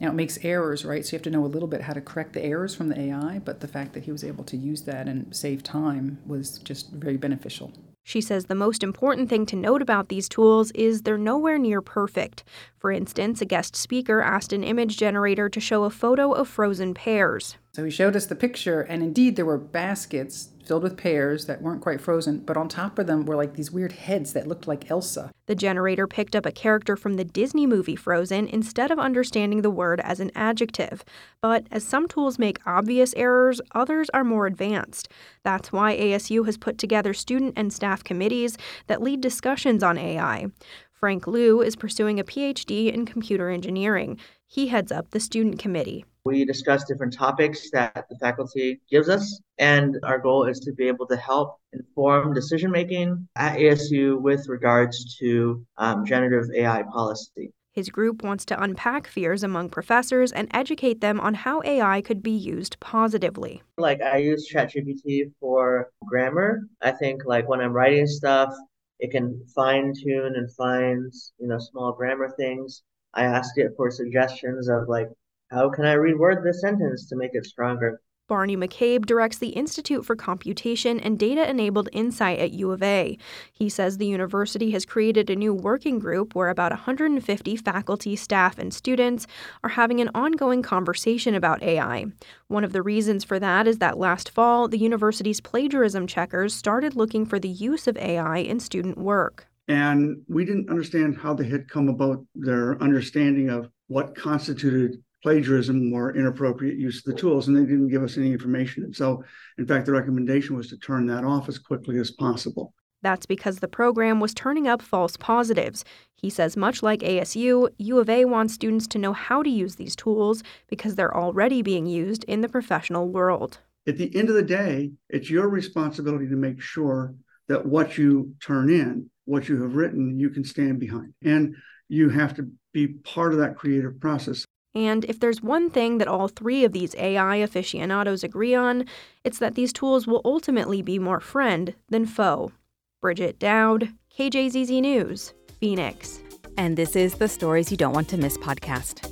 Now 0.00 0.08
it 0.08 0.14
makes 0.14 0.38
errors, 0.42 0.84
right? 0.84 1.04
So 1.04 1.12
you 1.12 1.18
have 1.18 1.24
to 1.24 1.30
know 1.30 1.44
a 1.44 1.46
little 1.46 1.68
bit 1.68 1.82
how 1.82 1.92
to 1.92 2.00
correct 2.00 2.32
the 2.32 2.42
errors 2.42 2.74
from 2.74 2.88
the 2.88 2.98
AI, 2.98 3.40
but 3.44 3.60
the 3.60 3.68
fact 3.68 3.92
that 3.92 4.04
he 4.04 4.12
was 4.12 4.24
able 4.24 4.44
to 4.44 4.56
use 4.56 4.82
that 4.82 5.06
and 5.06 5.34
save 5.36 5.62
time 5.62 6.18
was 6.26 6.58
just 6.60 6.90
very 6.92 7.18
beneficial. 7.18 7.72
She 8.02 8.22
says 8.22 8.46
the 8.46 8.54
most 8.54 8.82
important 8.82 9.28
thing 9.28 9.44
to 9.46 9.56
note 9.56 9.82
about 9.82 10.08
these 10.08 10.28
tools 10.28 10.70
is 10.72 11.02
they're 11.02 11.18
nowhere 11.18 11.58
near 11.58 11.82
perfect. 11.82 12.44
For 12.78 12.90
instance, 12.90 13.42
a 13.42 13.44
guest 13.44 13.76
speaker 13.76 14.22
asked 14.22 14.52
an 14.52 14.64
image 14.64 14.96
generator 14.96 15.48
to 15.50 15.60
show 15.60 15.84
a 15.84 15.90
photo 15.90 16.32
of 16.32 16.48
frozen 16.48 16.94
pears. 16.94 17.56
So 17.74 17.84
he 17.84 17.90
showed 17.90 18.16
us 18.16 18.26
the 18.26 18.34
picture, 18.34 18.80
and 18.80 19.02
indeed 19.02 19.36
there 19.36 19.44
were 19.44 19.58
baskets 19.58 20.48
filled 20.70 20.84
with 20.84 20.96
pears 20.96 21.46
that 21.46 21.60
weren't 21.60 21.80
quite 21.80 22.00
frozen, 22.00 22.38
but 22.38 22.56
on 22.56 22.68
top 22.68 22.96
of 22.96 23.08
them 23.08 23.26
were 23.26 23.34
like 23.34 23.54
these 23.54 23.72
weird 23.72 23.90
heads 23.90 24.34
that 24.34 24.46
looked 24.46 24.68
like 24.68 24.88
Elsa. 24.88 25.32
The 25.46 25.56
generator 25.56 26.06
picked 26.06 26.36
up 26.36 26.46
a 26.46 26.52
character 26.52 26.94
from 26.94 27.14
the 27.14 27.24
Disney 27.24 27.66
movie 27.66 27.96
Frozen 27.96 28.46
instead 28.46 28.92
of 28.92 28.98
understanding 29.00 29.62
the 29.62 29.70
word 29.70 29.98
as 29.98 30.20
an 30.20 30.30
adjective. 30.36 31.02
But 31.42 31.66
as 31.72 31.82
some 31.82 32.06
tools 32.06 32.38
make 32.38 32.64
obvious 32.66 33.12
errors, 33.16 33.60
others 33.72 34.10
are 34.14 34.22
more 34.22 34.46
advanced. 34.46 35.08
That's 35.42 35.72
why 35.72 35.96
ASU 35.96 36.46
has 36.46 36.56
put 36.56 36.78
together 36.78 37.14
student 37.14 37.54
and 37.56 37.72
staff 37.72 38.04
committees 38.04 38.56
that 38.86 39.02
lead 39.02 39.20
discussions 39.20 39.82
on 39.82 39.98
AI. 39.98 40.46
Frank 40.92 41.26
Liu 41.26 41.62
is 41.62 41.74
pursuing 41.74 42.20
a 42.20 42.24
PhD 42.24 42.92
in 42.94 43.06
computer 43.06 43.50
engineering. 43.50 44.20
He 44.46 44.68
heads 44.68 44.92
up 44.92 45.10
the 45.10 45.18
student 45.18 45.58
committee. 45.58 46.04
We 46.24 46.44
discuss 46.44 46.84
different 46.84 47.14
topics 47.14 47.70
that 47.70 48.06
the 48.10 48.16
faculty 48.18 48.80
gives 48.90 49.08
us, 49.08 49.40
and 49.58 49.98
our 50.02 50.18
goal 50.18 50.44
is 50.44 50.60
to 50.60 50.72
be 50.72 50.86
able 50.88 51.06
to 51.06 51.16
help 51.16 51.58
inform 51.72 52.34
decision 52.34 52.70
making 52.70 53.26
at 53.36 53.58
ASU 53.58 54.20
with 54.20 54.48
regards 54.48 55.16
to 55.18 55.64
um, 55.78 56.04
generative 56.04 56.50
AI 56.54 56.82
policy. 56.92 57.52
His 57.72 57.88
group 57.88 58.24
wants 58.24 58.44
to 58.46 58.60
unpack 58.60 59.06
fears 59.06 59.42
among 59.42 59.70
professors 59.70 60.32
and 60.32 60.48
educate 60.52 61.00
them 61.00 61.20
on 61.20 61.34
how 61.34 61.62
AI 61.64 62.02
could 62.02 62.22
be 62.22 62.32
used 62.32 62.78
positively. 62.80 63.62
Like 63.78 64.02
I 64.02 64.16
use 64.18 64.50
ChatGPT 64.52 65.32
for 65.38 65.90
grammar. 66.04 66.68
I 66.82 66.90
think 66.90 67.24
like 67.24 67.48
when 67.48 67.60
I'm 67.60 67.72
writing 67.72 68.06
stuff, 68.06 68.52
it 68.98 69.12
can 69.12 69.42
fine 69.54 69.94
tune 69.94 70.34
and 70.36 70.52
find, 70.54 71.12
you 71.38 71.46
know, 71.46 71.58
small 71.58 71.92
grammar 71.92 72.28
things. 72.36 72.82
I 73.14 73.24
ask 73.24 73.56
it 73.56 73.72
for 73.76 73.90
suggestions 73.90 74.68
of 74.68 74.88
like 74.88 75.08
how 75.50 75.68
can 75.68 75.84
I 75.84 75.94
reword 75.94 76.44
this 76.44 76.60
sentence 76.60 77.06
to 77.08 77.16
make 77.16 77.34
it 77.34 77.44
stronger? 77.44 78.00
Barney 78.28 78.56
Maccabe 78.56 79.04
directs 79.04 79.38
the 79.38 79.48
Institute 79.48 80.06
for 80.06 80.14
Computation 80.14 81.00
and 81.00 81.18
Data 81.18 81.50
Enabled 81.50 81.88
Insight 81.92 82.38
at 82.38 82.52
U 82.52 82.70
of 82.70 82.80
A. 82.80 83.18
He 83.52 83.68
says 83.68 83.98
the 83.98 84.06
university 84.06 84.70
has 84.70 84.86
created 84.86 85.28
a 85.28 85.34
new 85.34 85.52
working 85.52 85.98
group 85.98 86.36
where 86.36 86.48
about 86.48 86.70
150 86.70 87.56
faculty, 87.56 88.14
staff, 88.14 88.56
and 88.56 88.72
students 88.72 89.26
are 89.64 89.70
having 89.70 90.00
an 90.00 90.10
ongoing 90.14 90.62
conversation 90.62 91.34
about 91.34 91.60
AI. 91.64 92.06
One 92.46 92.62
of 92.62 92.72
the 92.72 92.82
reasons 92.82 93.24
for 93.24 93.40
that 93.40 93.66
is 93.66 93.78
that 93.78 93.98
last 93.98 94.30
fall, 94.30 94.68
the 94.68 94.78
university's 94.78 95.40
plagiarism 95.40 96.06
checkers 96.06 96.54
started 96.54 96.94
looking 96.94 97.26
for 97.26 97.40
the 97.40 97.48
use 97.48 97.88
of 97.88 97.96
AI 97.96 98.38
in 98.38 98.60
student 98.60 98.96
work. 98.96 99.48
And 99.66 100.22
we 100.28 100.44
didn't 100.44 100.70
understand 100.70 101.16
how 101.16 101.34
they 101.34 101.48
had 101.48 101.68
come 101.68 101.88
about 101.88 102.24
their 102.36 102.80
understanding 102.80 103.50
of 103.50 103.68
what 103.88 104.14
constituted 104.14 105.02
plagiarism 105.22 105.92
or 105.92 106.16
inappropriate 106.16 106.78
use 106.78 106.98
of 106.98 107.04
the 107.04 107.20
tools, 107.20 107.48
and 107.48 107.56
they 107.56 107.60
didn't 107.60 107.88
give 107.88 108.02
us 108.02 108.16
any 108.16 108.32
information. 108.32 108.84
And 108.84 108.94
so, 108.94 109.22
in 109.58 109.66
fact, 109.66 109.86
the 109.86 109.92
recommendation 109.92 110.56
was 110.56 110.68
to 110.68 110.78
turn 110.78 111.06
that 111.06 111.24
off 111.24 111.48
as 111.48 111.58
quickly 111.58 111.98
as 111.98 112.10
possible. 112.10 112.74
That's 113.02 113.26
because 113.26 113.58
the 113.58 113.68
program 113.68 114.20
was 114.20 114.34
turning 114.34 114.68
up 114.68 114.82
false 114.82 115.16
positives. 115.16 115.84
He 116.14 116.28
says, 116.28 116.56
much 116.56 116.82
like 116.82 117.00
ASU, 117.00 117.68
U 117.78 117.98
of 117.98 118.10
A 118.10 118.26
wants 118.26 118.54
students 118.54 118.86
to 118.88 118.98
know 118.98 119.14
how 119.14 119.42
to 119.42 119.48
use 119.48 119.76
these 119.76 119.96
tools 119.96 120.42
because 120.68 120.94
they're 120.94 121.16
already 121.16 121.62
being 121.62 121.86
used 121.86 122.24
in 122.24 122.42
the 122.42 122.48
professional 122.48 123.08
world. 123.08 123.58
At 123.86 123.96
the 123.96 124.14
end 124.14 124.28
of 124.28 124.34
the 124.34 124.42
day, 124.42 124.92
it's 125.08 125.30
your 125.30 125.48
responsibility 125.48 126.28
to 126.28 126.36
make 126.36 126.60
sure 126.60 127.14
that 127.48 127.64
what 127.64 127.96
you 127.96 128.34
turn 128.40 128.68
in, 128.68 129.08
what 129.24 129.48
you 129.48 129.62
have 129.62 129.74
written, 129.74 130.20
you 130.20 130.28
can 130.28 130.44
stand 130.44 130.78
behind. 130.78 131.14
And 131.24 131.56
you 131.88 132.10
have 132.10 132.34
to 132.34 132.50
be 132.72 132.88
part 132.88 133.32
of 133.32 133.38
that 133.38 133.56
creative 133.56 133.98
process. 133.98 134.44
And 134.74 135.04
if 135.06 135.18
there's 135.18 135.42
one 135.42 135.70
thing 135.70 135.98
that 135.98 136.08
all 136.08 136.28
three 136.28 136.64
of 136.64 136.72
these 136.72 136.94
AI 136.96 137.36
aficionados 137.36 138.22
agree 138.22 138.54
on, 138.54 138.86
it's 139.24 139.38
that 139.38 139.54
these 139.54 139.72
tools 139.72 140.06
will 140.06 140.20
ultimately 140.24 140.80
be 140.80 140.98
more 140.98 141.20
friend 141.20 141.74
than 141.88 142.06
foe. 142.06 142.52
Bridget 143.00 143.38
Dowd, 143.38 143.88
KJZZ 144.16 144.80
News, 144.80 145.34
Phoenix. 145.58 146.20
And 146.56 146.76
this 146.76 146.94
is 146.94 147.14
the 147.14 147.28
Stories 147.28 147.70
You 147.70 147.76
Don't 147.76 147.94
Want 147.94 148.08
to 148.10 148.16
Miss 148.16 148.36
podcast. 148.38 149.06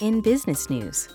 In 0.00 0.20
business 0.20 0.70
news, 0.70 1.08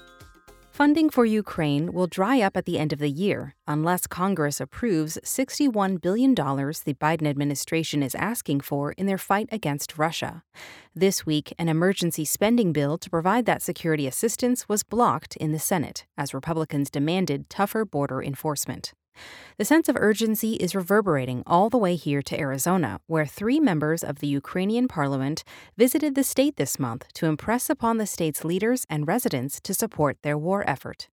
Funding 0.80 1.10
for 1.10 1.26
Ukraine 1.26 1.92
will 1.92 2.08
dry 2.08 2.40
up 2.40 2.56
at 2.56 2.64
the 2.64 2.80
end 2.80 2.94
of 2.94 3.00
the 3.00 3.10
year 3.10 3.54
unless 3.68 4.08
Congress 4.08 4.62
approves 4.62 5.18
$61 5.26 6.00
billion 6.00 6.34
the 6.34 6.94
Biden 6.94 7.28
administration 7.28 8.02
is 8.02 8.16
asking 8.16 8.62
for 8.62 8.94
in 8.94 9.06
their 9.06 9.18
fight 9.18 9.50
against 9.52 9.98
Russia. 9.98 10.42
This 10.96 11.26
week, 11.26 11.54
an 11.60 11.68
emergency 11.68 12.24
spending 12.24 12.72
bill 12.72 12.98
to 13.00 13.10
provide 13.10 13.46
that 13.46 13.62
security 13.62 14.08
assistance 14.08 14.70
was 14.70 14.84
blocked 14.84 15.36
in 15.36 15.52
the 15.52 15.60
Senate 15.60 16.06
as 16.18 16.34
Republicans 16.34 16.90
demanded 16.90 17.50
tougher 17.50 17.84
border 17.84 18.24
enforcement. 18.24 18.94
The 19.58 19.66
sense 19.66 19.90
of 19.90 19.98
urgency 20.00 20.54
is 20.54 20.76
reverberating 20.76 21.44
all 21.46 21.70
the 21.70 21.78
way 21.78 21.96
here 21.96 22.22
to 22.22 22.40
Arizona, 22.40 23.02
where 23.08 23.26
three 23.26 23.60
members 23.60 24.04
of 24.04 24.20
the 24.20 24.28
Ukrainian 24.28 24.88
parliament 24.88 25.44
visited 25.78 26.16
the 26.16 26.24
state 26.24 26.56
this 26.56 26.80
month 26.80 27.12
to 27.16 27.26
impress 27.26 27.70
upon 27.70 27.98
the 27.98 28.06
state's 28.06 28.46
leaders 28.46 28.86
and 28.90 29.08
residents 29.08 29.60
to 29.62 29.74
support 29.74 30.18
their 30.22 30.38
war 30.38 30.64
effort. 30.70 31.10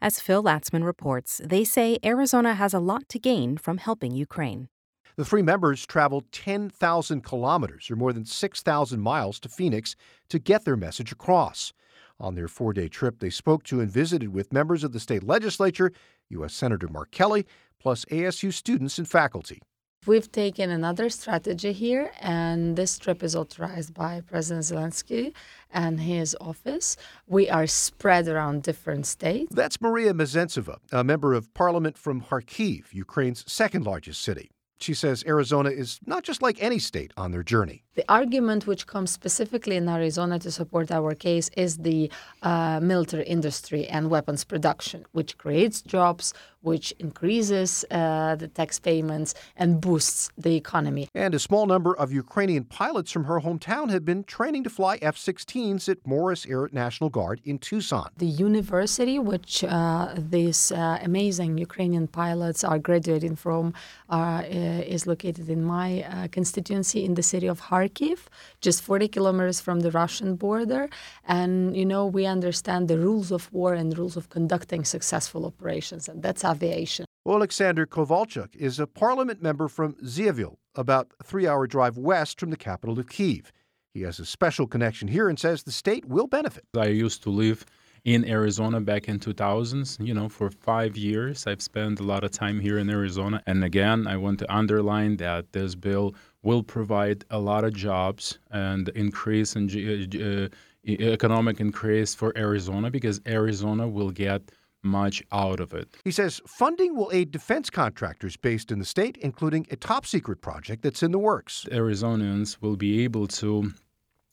As 0.00 0.20
Phil 0.20 0.42
Latzman 0.42 0.84
reports, 0.84 1.40
they 1.44 1.64
say 1.64 1.98
Arizona 2.04 2.54
has 2.54 2.72
a 2.72 2.78
lot 2.78 3.08
to 3.10 3.18
gain 3.18 3.58
from 3.58 3.78
helping 3.78 4.12
Ukraine. 4.14 4.68
The 5.16 5.24
three 5.24 5.42
members 5.42 5.84
traveled 5.84 6.32
10,000 6.32 7.22
kilometers, 7.22 7.90
or 7.90 7.96
more 7.96 8.12
than 8.12 8.24
6,000 8.24 9.00
miles, 9.00 9.38
to 9.40 9.48
Phoenix 9.48 9.96
to 10.28 10.38
get 10.38 10.64
their 10.64 10.76
message 10.76 11.12
across. 11.12 11.72
On 12.20 12.34
their 12.34 12.48
four 12.48 12.72
day 12.72 12.88
trip, 12.88 13.18
they 13.18 13.30
spoke 13.30 13.64
to 13.64 13.80
and 13.80 13.90
visited 13.90 14.34
with 14.34 14.52
members 14.52 14.84
of 14.84 14.92
the 14.92 15.00
state 15.00 15.22
legislature, 15.22 15.90
U.S. 16.28 16.52
Senator 16.52 16.86
Mark 16.88 17.10
Kelly, 17.10 17.46
plus 17.80 18.04
ASU 18.06 18.52
students 18.52 18.98
and 18.98 19.08
faculty. 19.08 19.60
We've 20.06 20.30
taken 20.32 20.70
another 20.70 21.10
strategy 21.10 21.72
here, 21.72 22.10
and 22.20 22.74
this 22.74 22.98
trip 22.98 23.22
is 23.22 23.36
authorized 23.36 23.92
by 23.92 24.22
President 24.22 24.64
Zelensky 24.64 25.34
and 25.70 26.00
his 26.00 26.34
office. 26.40 26.96
We 27.26 27.50
are 27.50 27.66
spread 27.66 28.26
around 28.26 28.62
different 28.62 29.06
states. 29.06 29.54
That's 29.54 29.78
Maria 29.78 30.14
Mezhentseva, 30.14 30.78
a 30.90 31.04
member 31.04 31.34
of 31.34 31.52
parliament 31.52 31.98
from 31.98 32.22
Kharkiv, 32.22 32.92
Ukraine's 32.92 33.44
second 33.50 33.84
largest 33.84 34.22
city. 34.22 34.50
She 34.80 34.94
says 34.94 35.22
Arizona 35.26 35.68
is 35.68 36.00
not 36.06 36.24
just 36.24 36.40
like 36.40 36.62
any 36.62 36.78
state 36.78 37.12
on 37.16 37.32
their 37.32 37.42
journey. 37.42 37.84
The 37.96 38.04
argument 38.08 38.66
which 38.66 38.86
comes 38.86 39.10
specifically 39.10 39.76
in 39.76 39.86
Arizona 39.88 40.38
to 40.38 40.50
support 40.50 40.90
our 40.90 41.14
case 41.14 41.50
is 41.54 41.76
the 41.78 42.10
uh, 42.42 42.80
military 42.80 43.24
industry 43.24 43.86
and 43.86 44.08
weapons 44.08 44.42
production, 44.42 45.04
which 45.12 45.36
creates 45.36 45.82
jobs, 45.82 46.32
which 46.62 46.92
increases 46.98 47.84
uh, 47.90 48.36
the 48.36 48.48
tax 48.48 48.78
payments 48.78 49.34
and 49.56 49.80
boosts 49.80 50.30
the 50.36 50.54
economy. 50.56 51.08
And 51.14 51.34
a 51.34 51.38
small 51.38 51.66
number 51.66 51.94
of 51.96 52.12
Ukrainian 52.12 52.64
pilots 52.64 53.10
from 53.10 53.24
her 53.24 53.40
hometown 53.40 53.90
have 53.90 54.04
been 54.04 54.24
training 54.24 54.64
to 54.64 54.70
fly 54.70 54.98
F 55.00 55.16
16s 55.16 55.88
at 55.88 55.98
Morris 56.06 56.46
Air 56.46 56.68
National 56.72 57.10
Guard 57.10 57.40
in 57.44 57.58
Tucson. 57.58 58.10
The 58.16 58.26
university, 58.26 59.18
which 59.18 59.64
uh, 59.64 60.14
these 60.16 60.72
uh, 60.72 60.98
amazing 61.02 61.58
Ukrainian 61.58 62.06
pilots 62.06 62.62
are 62.64 62.78
graduating 62.78 63.36
from, 63.36 63.74
uh, 64.08 64.42
is 64.46 65.06
located 65.06 65.48
in 65.48 65.62
my 65.64 66.02
uh, 66.02 66.28
constituency 66.28 67.04
in 67.04 67.14
the 67.14 67.22
city 67.22 67.46
of 67.46 67.60
Kharkiv, 67.62 68.18
just 68.60 68.82
40 68.82 69.08
kilometers 69.08 69.60
from 69.60 69.80
the 69.80 69.90
Russian 69.90 70.36
border. 70.36 70.88
And, 71.26 71.76
you 71.76 71.86
know, 71.86 72.06
we 72.06 72.26
understand 72.26 72.88
the 72.88 72.98
rules 72.98 73.30
of 73.30 73.52
war 73.52 73.74
and 73.74 73.96
rules 73.96 74.16
of 74.16 74.28
conducting 74.30 74.84
successful 74.84 75.46
operations. 75.46 76.08
And 76.08 76.22
that's 76.22 76.42
aviation. 76.50 77.06
Alexander 77.26 77.86
Kovalchuk 77.86 78.56
is 78.56 78.80
a 78.80 78.86
parliament 78.86 79.42
member 79.42 79.68
from 79.68 79.94
Zhytomyr, 80.04 80.56
about 80.74 81.12
a 81.20 81.24
three 81.24 81.46
hour 81.46 81.66
drive 81.66 81.96
west 81.96 82.40
from 82.40 82.50
the 82.50 82.56
capital 82.56 82.98
of 82.98 83.08
Kiev. 83.08 83.52
He 83.94 84.02
has 84.02 84.18
a 84.18 84.26
special 84.26 84.66
connection 84.66 85.08
here 85.08 85.28
and 85.28 85.38
says 85.38 85.62
the 85.62 85.72
state 85.72 86.04
will 86.06 86.26
benefit. 86.26 86.64
I 86.76 86.86
used 86.86 87.22
to 87.24 87.30
live 87.30 87.66
in 88.04 88.24
Arizona 88.24 88.80
back 88.80 89.08
in 89.08 89.18
2000s. 89.18 90.04
You 90.04 90.14
know, 90.14 90.28
for 90.28 90.50
five 90.50 90.96
years, 90.96 91.46
I've 91.46 91.62
spent 91.62 92.00
a 92.00 92.04
lot 92.04 92.24
of 92.24 92.30
time 92.30 92.60
here 92.60 92.78
in 92.78 92.88
Arizona. 92.88 93.42
And 93.46 93.64
again, 93.64 94.06
I 94.06 94.16
want 94.16 94.38
to 94.40 94.54
underline 94.54 95.16
that 95.18 95.52
this 95.52 95.74
bill 95.74 96.14
will 96.42 96.62
provide 96.62 97.24
a 97.30 97.38
lot 97.38 97.64
of 97.64 97.74
jobs 97.74 98.38
and 98.50 98.88
increase 98.90 99.56
in 99.56 99.68
uh, 100.14 100.48
economic 100.88 101.60
increase 101.60 102.14
for 102.14 102.32
Arizona 102.36 102.90
because 102.90 103.20
Arizona 103.26 103.86
will 103.86 104.10
get 104.10 104.50
much 104.82 105.22
out 105.32 105.60
of 105.60 105.72
it. 105.72 105.96
He 106.04 106.10
says 106.10 106.40
funding 106.46 106.96
will 106.96 107.10
aid 107.12 107.30
defense 107.30 107.70
contractors 107.70 108.36
based 108.36 108.70
in 108.70 108.78
the 108.78 108.84
state, 108.84 109.16
including 109.18 109.66
a 109.70 109.76
top 109.76 110.06
secret 110.06 110.40
project 110.40 110.82
that's 110.82 111.02
in 111.02 111.12
the 111.12 111.18
works. 111.18 111.66
Arizonans 111.70 112.58
will 112.60 112.76
be 112.76 113.04
able 113.04 113.26
to 113.26 113.72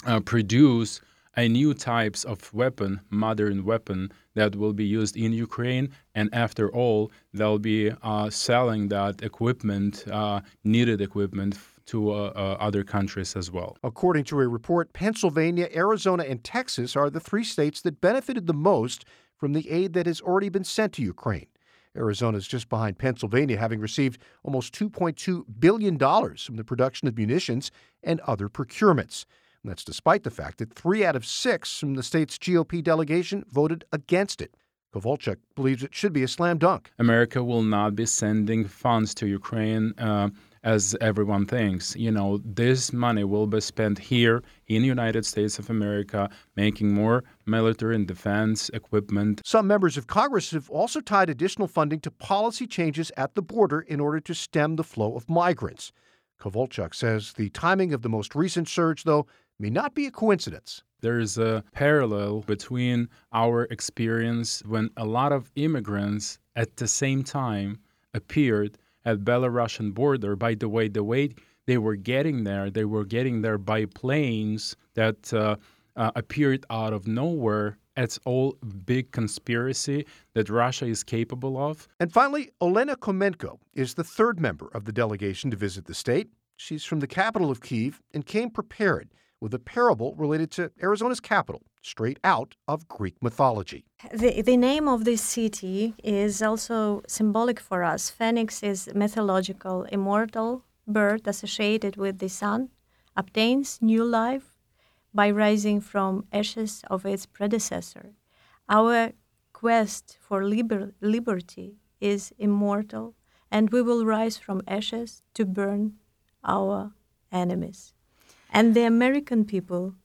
uh, 0.05 0.19
produce 0.21 1.01
a 1.35 1.47
new 1.47 1.73
types 1.73 2.23
of 2.23 2.51
weapon, 2.51 2.99
modern 3.11 3.63
weapon 3.63 4.11
that 4.33 4.55
will 4.55 4.73
be 4.73 4.83
used 4.83 5.15
in 5.15 5.31
Ukraine, 5.31 5.89
and 6.15 6.29
after 6.33 6.69
all, 6.73 7.11
they'll 7.31 7.59
be 7.59 7.91
uh, 8.01 8.29
selling 8.31 8.89
that 8.89 9.21
equipment, 9.21 10.03
uh, 10.11 10.41
needed 10.63 10.99
equipment 10.99 11.57
to 11.85 12.11
uh, 12.11 12.33
uh, 12.35 12.57
other 12.59 12.83
countries 12.83 13.35
as 13.35 13.51
well. 13.51 13.77
According 13.83 14.25
to 14.25 14.39
a 14.39 14.47
report, 14.47 14.93
Pennsylvania, 14.93 15.69
Arizona, 15.73 16.23
and 16.23 16.43
Texas 16.43 16.95
are 16.95 17.09
the 17.09 17.19
three 17.19 17.43
states 17.43 17.81
that 17.81 18.01
benefited 18.01 18.47
the 18.47 18.53
most 18.53 19.05
from 19.37 19.53
the 19.53 19.69
aid 19.69 19.93
that 19.93 20.05
has 20.05 20.19
already 20.21 20.49
been 20.49 20.63
sent 20.63 20.93
to 20.93 21.01
Ukraine. 21.01 21.47
Arizona 21.95 22.37
is 22.37 22.47
just 22.47 22.69
behind 22.69 22.97
Pennsylvania, 22.97 23.57
having 23.57 23.79
received 23.79 24.21
almost 24.43 24.73
$2.2 24.73 25.45
billion 25.59 25.97
from 25.97 26.55
the 26.55 26.63
production 26.63 27.07
of 27.07 27.17
munitions 27.17 27.71
and 28.03 28.19
other 28.21 28.49
procurements. 28.49 29.25
And 29.63 29.71
that's 29.71 29.83
despite 29.83 30.23
the 30.23 30.29
fact 30.29 30.59
that 30.59 30.73
three 30.73 31.03
out 31.03 31.15
of 31.15 31.25
six 31.25 31.79
from 31.79 31.95
the 31.95 32.03
state's 32.03 32.37
GOP 32.37 32.83
delegation 32.83 33.43
voted 33.49 33.83
against 33.91 34.41
it. 34.41 34.55
Kovalchuk 34.93 35.37
believes 35.55 35.83
it 35.83 35.93
should 35.93 36.13
be 36.13 36.23
a 36.23 36.27
slam 36.27 36.57
dunk. 36.57 36.91
America 36.99 37.43
will 37.43 37.61
not 37.61 37.95
be 37.95 38.05
sending 38.05 38.65
funds 38.65 39.13
to 39.15 39.27
Ukraine 39.27 39.93
uh, 39.97 40.29
as 40.63 40.95
everyone 41.01 41.45
thinks. 41.45 41.95
You 41.95 42.11
know, 42.11 42.39
this 42.43 42.91
money 42.93 43.23
will 43.23 43.47
be 43.47 43.61
spent 43.61 43.99
here 43.99 44.43
in 44.67 44.81
the 44.81 44.87
United 44.87 45.25
States 45.25 45.59
of 45.59 45.69
America, 45.69 46.29
making 46.55 46.93
more 46.93 47.23
military 47.45 47.95
and 47.95 48.07
defense 48.07 48.69
equipment. 48.69 49.41
Some 49.45 49.67
members 49.67 49.97
of 49.97 50.07
Congress 50.07 50.51
have 50.51 50.69
also 50.69 50.99
tied 51.01 51.29
additional 51.29 51.67
funding 51.67 51.99
to 52.01 52.11
policy 52.11 52.67
changes 52.67 53.11
at 53.17 53.35
the 53.35 53.41
border 53.41 53.81
in 53.81 53.99
order 53.99 54.19
to 54.19 54.33
stem 54.33 54.75
the 54.75 54.83
flow 54.83 55.15
of 55.15 55.29
migrants. 55.29 55.91
Kovalchuk 56.39 56.93
says 56.93 57.33
the 57.33 57.49
timing 57.49 57.93
of 57.93 58.01
the 58.01 58.09
most 58.09 58.35
recent 58.35 58.67
surge, 58.67 59.03
though, 59.03 59.25
may 59.59 59.69
not 59.69 59.95
be 59.95 60.05
a 60.05 60.11
coincidence. 60.11 60.83
There's 61.01 61.37
a 61.37 61.63
parallel 61.73 62.41
between 62.41 63.09
our 63.31 63.63
experience 63.65 64.63
when 64.65 64.89
a 64.97 65.05
lot 65.05 65.31
of 65.31 65.51
immigrants 65.55 66.39
at 66.55 66.77
the 66.77 66.87
same 66.87 67.23
time 67.23 67.79
appeared 68.13 68.77
at 69.07 69.19
Belarusian 69.19 69.93
border. 69.93 70.35
By 70.35 70.53
the 70.53 70.67
way, 70.67 70.89
the 70.89 71.03
way 71.03 71.29
they 71.65 71.77
were 71.77 71.95
getting 71.95 72.43
there, 72.43 72.69
they 72.69 72.85
were 72.85 73.05
getting 73.05 73.41
there 73.41 73.57
by 73.57 73.85
planes 73.85 74.75
that 74.95 75.33
uh, 75.33 75.55
uh, 75.95 76.11
appeared 76.15 76.65
out 76.69 76.93
of 76.93 77.07
nowhere. 77.07 77.77
It's 77.95 78.19
all 78.25 78.57
big 78.85 79.11
conspiracy 79.11 80.05
that 80.35 80.49
Russia 80.49 80.85
is 80.85 81.03
capable 81.03 81.57
of. 81.57 81.87
And 81.99 82.11
finally, 82.11 82.51
Olena 82.61 82.95
Khomenko 82.95 83.59
is 83.73 83.95
the 83.95 84.03
third 84.03 84.39
member 84.39 84.69
of 84.73 84.85
the 84.85 84.91
delegation 84.91 85.49
to 85.51 85.57
visit 85.57 85.85
the 85.85 85.95
state. 85.95 86.27
She's 86.57 86.83
from 86.83 86.99
the 86.99 87.07
capital 87.07 87.49
of 87.49 87.61
Kiev 87.61 88.01
and 88.13 88.25
came 88.25 88.49
prepared 88.49 89.13
with 89.39 89.53
a 89.53 89.59
parable 89.59 90.15
related 90.15 90.51
to 90.51 90.71
Arizona's 90.83 91.19
capital, 91.19 91.61
straight 91.81 92.19
out 92.23 92.55
of 92.67 92.87
Greek 92.87 93.15
mythology. 93.21 93.85
The, 94.13 94.41
the 94.41 94.57
name 94.57 94.87
of 94.87 95.05
this 95.05 95.21
city 95.21 95.93
is 96.03 96.41
also 96.41 97.01
symbolic 97.07 97.59
for 97.59 97.83
us. 97.83 98.09
Phoenix 98.09 98.61
is 98.63 98.89
mythological, 98.93 99.83
immortal 99.83 100.63
bird 100.87 101.27
associated 101.27 101.97
with 101.97 102.19
the 102.19 102.29
sun, 102.29 102.69
obtains 103.15 103.79
new 103.81 104.03
life 104.03 104.57
by 105.13 105.31
rising 105.31 105.81
from 105.81 106.25
ashes 106.31 106.83
of 106.89 107.05
its 107.05 107.25
predecessor. 107.25 108.13
Our 108.69 109.13
quest 109.53 110.17
for 110.21 110.43
liber- 110.43 110.93
liberty 111.01 111.77
is 111.99 112.33
immortal, 112.37 113.15
and 113.49 113.71
we 113.71 113.81
will 113.81 114.05
rise 114.05 114.37
from 114.37 114.61
ashes 114.67 115.23
to 115.33 115.45
burn 115.45 115.95
our 116.43 116.91
enemies. 117.31 117.93
And 118.51 118.75
the 118.75 118.83
American 118.83 119.45
people 119.45 119.95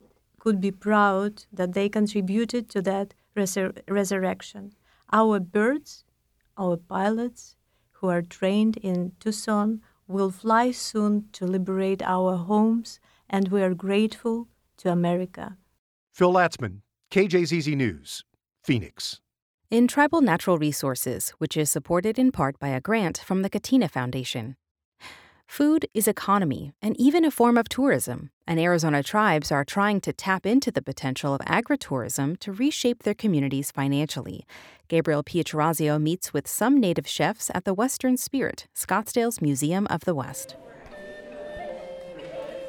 could 0.43 0.61
be 0.61 0.73
proud 0.73 1.45
that 1.53 1.73
they 1.73 1.89
contributed 1.89 2.69
to 2.69 2.83
that 2.83 3.15
resur- 3.37 3.81
resurrection. 3.87 4.73
Our 5.13 5.39
birds, 5.39 6.03
our 6.59 6.77
pilots, 6.77 7.55
who 7.93 8.09
are 8.09 8.23
trained 8.23 8.77
in 8.79 9.13
Tucson, 9.21 9.83
will 10.09 10.33
fly 10.33 10.73
soon 10.73 11.29
to 11.35 11.47
liberate 11.47 12.03
our 12.03 12.37
homes, 12.37 12.99
and 13.31 13.53
we 13.53 13.63
are 13.63 13.73
grateful 13.73 14.49
to 14.79 14.91
America. 14.91 15.57
Phil 16.13 16.33
Latzman, 16.33 16.81
KJZZ 17.13 17.77
News, 17.77 18.25
Phoenix. 18.65 19.21
In 19.71 19.87
Tribal 19.87 20.23
Natural 20.23 20.59
Resources, 20.59 21.31
which 21.39 21.57
is 21.57 21.71
supported 21.71 22.19
in 22.19 22.33
part 22.33 22.59
by 22.59 22.71
a 22.71 22.81
grant 22.81 23.19
from 23.19 23.43
the 23.43 23.49
Catena 23.49 23.89
Foundation. 23.89 24.57
Food 25.47 25.87
is 25.93 26.09
economy 26.09 26.73
and 26.81 26.99
even 26.99 27.25
a 27.25 27.31
form 27.31 27.59
of 27.59 27.69
tourism, 27.69 28.31
and 28.47 28.59
Arizona 28.59 29.03
tribes 29.03 29.53
are 29.53 29.65
trying 29.65 30.01
to 30.01 30.13
tap 30.13 30.47
into 30.47 30.71
the 30.71 30.83
potential 30.83 31.35
of 31.35 31.41
agritourism 31.43 32.39
to 32.41 32.53
reshape 32.53 33.03
their 33.03 33.15
communities 33.15 33.71
financially. 33.71 34.47
Gabriel 34.89 35.23
Pietrorazio 35.23 36.01
meets 36.01 36.33
with 36.33 36.49
some 36.49 36.81
native 36.81 37.07
chefs 37.07 37.51
at 37.55 37.65
the 37.65 37.75
Western 37.75 38.17
Spirit, 38.17 38.67
Scottsdale's 38.75 39.43
Museum 39.43 39.87
of 39.89 40.05
the 40.05 40.15
West. 40.15 40.57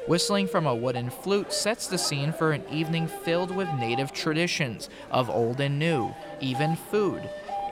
Whistling 0.06 0.46
from 0.46 0.66
a 0.66 0.74
wooden 0.74 1.08
flute 1.08 1.50
sets 1.50 1.86
the 1.86 1.96
scene 1.96 2.32
for 2.32 2.52
an 2.52 2.62
evening 2.70 3.06
filled 3.06 3.50
with 3.50 3.72
native 3.74 4.12
traditions 4.12 4.90
of 5.10 5.30
old 5.30 5.60
and 5.60 5.78
new, 5.78 6.14
even 6.40 6.76
food 6.76 7.22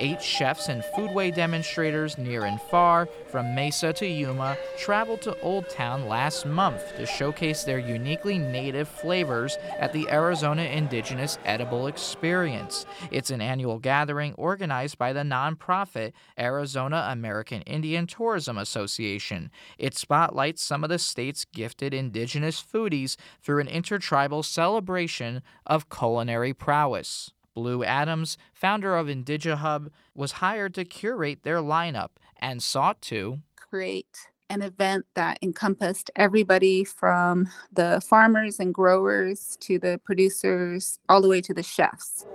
eight 0.03 0.21
chefs 0.21 0.69
and 0.69 0.83
foodway 0.83 1.33
demonstrators 1.33 2.19
near 2.19 2.45
and 2.45 2.61
far, 2.61 3.09
from 3.29 3.55
Mesa 3.55 3.93
to 3.93 4.07
Yuma, 4.07 4.59
traveled 4.77 5.23
to 5.23 5.41
Old 5.41 5.71
Town 5.71 6.09
last 6.09 6.45
month 6.45 6.97
to 6.97 7.07
showcase 7.07 7.63
their 7.63 7.79
uniquely 7.79 8.37
native 8.37 8.89
flavors 8.89 9.57
at 9.79 9.93
the 9.93 10.09
Arizona 10.11 10.63
Indigenous 10.63 11.39
Edible 11.45 11.87
Experience. 11.87 12.85
It's 13.13 13.31
an 13.31 13.41
annual 13.41 13.79
gathering 13.79 14.35
organized 14.35 14.99
by 14.99 15.13
the 15.13 15.21
nonprofit 15.21 16.13
Arizona 16.37 17.07
American 17.11 17.63
Indian 17.63 18.09
Tourism 18.09 18.59
Association. 18.59 19.53
It 19.79 19.97
spotlights 19.97 20.63
some 20.63 20.83
of 20.83 20.91
the 20.91 20.99
state's 20.99 21.45
gifted 21.45 21.95
indigenous 21.95 22.61
foodies 22.61 23.17
through 23.41 23.61
an 23.61 23.69
intertribal 23.69 24.43
celebration 24.43 25.43
of 25.65 25.89
culinary 25.89 26.53
prowess. 26.53 27.31
Blue 27.55 27.85
Adams, 27.85 28.39
founder 28.55 28.97
of 28.97 29.07
IndigiHub, 29.07 29.89
was 30.15 30.33
hired 30.33 30.75
to 30.75 30.85
curate 30.85 31.43
their 31.43 31.59
lineup 31.59 32.11
and 32.39 32.63
sought 32.63 33.01
to 33.03 33.41
create 33.57 34.29
an 34.51 34.63
event 34.63 35.07
that 35.15 35.39
encompassed 35.41 36.11
everybody 36.15 36.85
from 36.85 37.49
the 37.73 38.03
farmers 38.07 38.61
and 38.61 38.75
growers 38.75 39.57
to 39.61 39.79
the 39.79 39.99
producers, 40.05 40.99
all 41.09 41.23
the 41.23 41.29
way 41.29 41.41
to 41.41 41.55
the 41.55 41.63
chefs. 41.63 42.27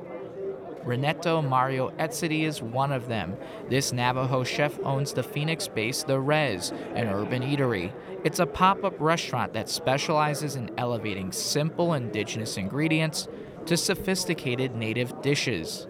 Renetto 0.84 1.48
Mario 1.48 1.90
Etsitty 1.98 2.44
is 2.44 2.62
one 2.62 2.94
of 2.94 3.10
them. 3.10 3.36
This 3.70 3.92
Navajo 3.92 4.46
chef 4.46 4.80
owns 4.84 5.12
the 5.12 5.22
Phoenix 5.22 5.68
based 5.68 6.08
The 6.08 6.20
Res, 6.20 6.72
an 6.96 7.10
urban 7.10 7.44
eatery. 7.44 7.92
It's 8.24 8.40
a 8.40 8.46
pop 8.46 8.86
up 8.86 8.96
restaurant 9.00 9.52
that 9.54 9.70
specializes 9.70 10.56
in 10.56 10.72
elevating 10.78 11.34
simple 11.34 11.94
indigenous 11.94 12.56
ingredients 12.56 13.28
to 13.68 13.78
sophisticated 13.78 14.76
native 14.76 15.22
dishes. 15.22 15.88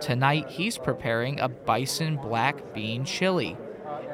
Tonight, 0.00 0.48
he's 0.48 0.78
preparing 0.78 1.38
a 1.40 1.48
bison 1.48 2.16
black 2.16 2.72
bean 2.72 3.04
chili. 3.04 3.56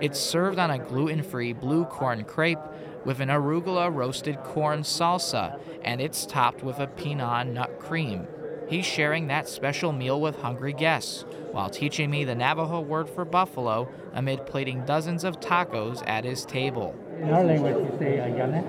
It's 0.00 0.18
served 0.18 0.59
on 0.59 0.71
a 0.71 0.78
gluten 0.78 1.23
free 1.23 1.52
blue 1.52 1.85
corn 1.85 2.25
crepe 2.25 2.59
with 3.04 3.21
an 3.21 3.28
arugula 3.28 3.94
roasted 3.94 4.42
corn 4.42 4.80
salsa, 4.80 5.61
and 5.83 6.00
it's 6.00 6.26
topped 6.26 6.64
with 6.64 6.78
a 6.78 6.87
peanut 6.87 7.47
nut 7.47 7.78
cream. 7.78 8.26
He's 8.68 8.87
sharing 8.87 9.28
that 9.28 9.49
special 9.49 9.92
meal 9.92 10.21
with 10.21 10.40
hungry 10.40 10.73
guests 10.73 11.25
while 11.52 11.71
teaching 11.71 12.11
me 12.11 12.25
the 12.25 12.35
Navajo 12.35 12.80
word 12.80 13.09
for 13.09 13.25
buffalo 13.25 13.88
amid 14.12 14.47
plating 14.47 14.85
dozens 14.87 15.23
of 15.23 15.38
tacos 15.38 16.02
at 16.09 16.25
his 16.25 16.44
table. 16.44 16.97
In 17.21 17.30
our 17.30 17.44
language, 17.44 17.76
we 17.76 17.99
say 17.99 18.16
ayane. 18.16 18.64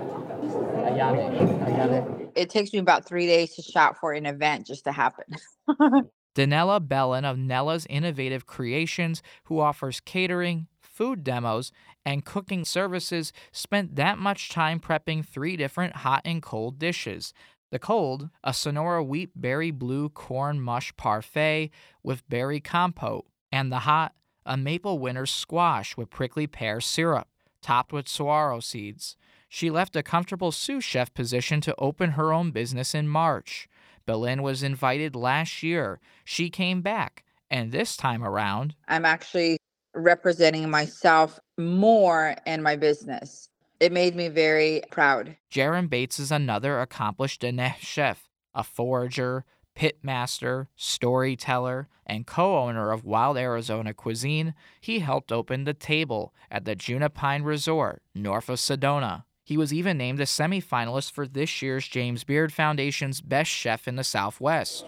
Ayane. 0.86 1.64
Ayane 1.64 2.25
it 2.36 2.50
takes 2.50 2.72
me 2.72 2.78
about 2.78 3.06
three 3.06 3.26
days 3.26 3.54
to 3.54 3.62
shop 3.62 3.96
for 3.98 4.12
an 4.12 4.26
event 4.26 4.66
just 4.66 4.84
to 4.84 4.92
happen. 4.92 5.24
Danella 6.36 6.86
Belen 6.86 7.24
of 7.24 7.38
Nella's 7.38 7.86
Innovative 7.88 8.46
Creations, 8.46 9.22
who 9.44 9.58
offers 9.58 10.00
catering, 10.00 10.66
food 10.80 11.24
demos, 11.24 11.72
and 12.04 12.26
cooking 12.26 12.64
services, 12.64 13.32
spent 13.52 13.96
that 13.96 14.18
much 14.18 14.50
time 14.50 14.78
prepping 14.78 15.24
three 15.24 15.56
different 15.56 15.96
hot 15.96 16.20
and 16.26 16.42
cold 16.42 16.78
dishes. 16.78 17.32
The 17.72 17.78
cold, 17.78 18.28
a 18.44 18.52
Sonora 18.52 19.02
wheat 19.02 19.30
berry 19.34 19.70
blue 19.70 20.10
corn 20.10 20.60
mush 20.60 20.94
parfait 20.96 21.70
with 22.02 22.28
berry 22.28 22.60
compote, 22.60 23.26
and 23.50 23.72
the 23.72 23.80
hot, 23.80 24.12
a 24.44 24.56
maple 24.56 24.98
winter 24.98 25.26
squash 25.26 25.96
with 25.96 26.10
prickly 26.10 26.46
pear 26.46 26.80
syrup, 26.80 27.28
topped 27.62 27.92
with 27.92 28.08
saguaro 28.08 28.60
seeds. 28.60 29.16
She 29.48 29.70
left 29.70 29.96
a 29.96 30.02
comfortable 30.02 30.52
sous 30.52 30.84
chef 30.84 31.14
position 31.14 31.60
to 31.62 31.74
open 31.78 32.12
her 32.12 32.32
own 32.32 32.50
business 32.50 32.94
in 32.94 33.08
March. 33.08 33.68
Belen 34.06 34.42
was 34.42 34.62
invited 34.62 35.16
last 35.16 35.62
year. 35.62 36.00
She 36.24 36.50
came 36.50 36.82
back, 36.82 37.24
and 37.50 37.72
this 37.72 37.96
time 37.96 38.22
around, 38.22 38.74
I'm 38.88 39.04
actually 39.04 39.58
representing 39.94 40.70
myself 40.70 41.40
more 41.58 42.36
in 42.46 42.62
my 42.62 42.76
business. 42.76 43.48
It 43.80 43.92
made 43.92 44.14
me 44.14 44.28
very 44.28 44.82
proud. 44.90 45.36
Jaron 45.50 45.90
Bates 45.90 46.18
is 46.18 46.32
another 46.32 46.80
accomplished 46.80 47.44
chef, 47.80 48.28
a 48.54 48.64
forager, 48.64 49.44
pitmaster, 49.76 50.68
storyteller, 50.76 51.88
and 52.06 52.26
co 52.26 52.58
owner 52.58 52.90
of 52.90 53.04
Wild 53.04 53.36
Arizona 53.36 53.92
Cuisine. 53.92 54.54
He 54.80 55.00
helped 55.00 55.30
open 55.30 55.64
the 55.64 55.74
table 55.74 56.32
at 56.50 56.64
the 56.64 56.74
Junipine 56.74 57.44
Resort, 57.44 58.02
north 58.14 58.48
of 58.48 58.58
Sedona. 58.58 59.24
He 59.46 59.56
was 59.56 59.72
even 59.72 59.96
named 59.96 60.18
a 60.18 60.24
semifinalist 60.24 61.12
for 61.12 61.24
this 61.24 61.62
year's 61.62 61.86
James 61.86 62.24
Beard 62.24 62.52
Foundation's 62.52 63.20
Best 63.20 63.48
Chef 63.48 63.86
in 63.86 63.94
the 63.94 64.02
Southwest. 64.02 64.86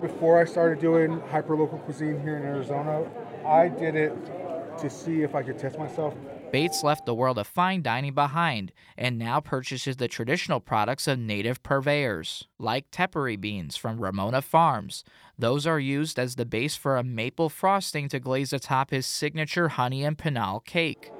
Before 0.00 0.40
I 0.40 0.46
started 0.46 0.80
doing 0.80 1.20
hyperlocal 1.32 1.84
cuisine 1.84 2.20
here 2.20 2.36
in 2.36 2.42
Arizona, 2.42 3.08
I 3.46 3.68
did 3.68 3.94
it 3.94 4.12
to 4.78 4.90
see 4.90 5.22
if 5.22 5.36
I 5.36 5.44
could 5.44 5.60
test 5.60 5.78
myself. 5.78 6.12
Bates 6.50 6.82
left 6.82 7.06
the 7.06 7.14
world 7.14 7.38
of 7.38 7.46
fine 7.46 7.82
dining 7.82 8.12
behind 8.12 8.72
and 8.98 9.16
now 9.16 9.38
purchases 9.38 9.98
the 9.98 10.08
traditional 10.08 10.58
products 10.58 11.06
of 11.06 11.20
native 11.20 11.62
purveyors, 11.62 12.48
like 12.58 12.90
tepary 12.90 13.36
beans 13.36 13.76
from 13.76 14.00
Ramona 14.00 14.42
Farms. 14.42 15.04
Those 15.38 15.68
are 15.68 15.78
used 15.78 16.18
as 16.18 16.34
the 16.34 16.44
base 16.44 16.74
for 16.74 16.96
a 16.96 17.04
maple 17.04 17.48
frosting 17.48 18.08
to 18.08 18.18
glaze 18.18 18.52
atop 18.52 18.90
his 18.90 19.06
signature 19.06 19.68
honey 19.68 20.02
and 20.02 20.18
pinole 20.18 20.58
cake 20.58 21.12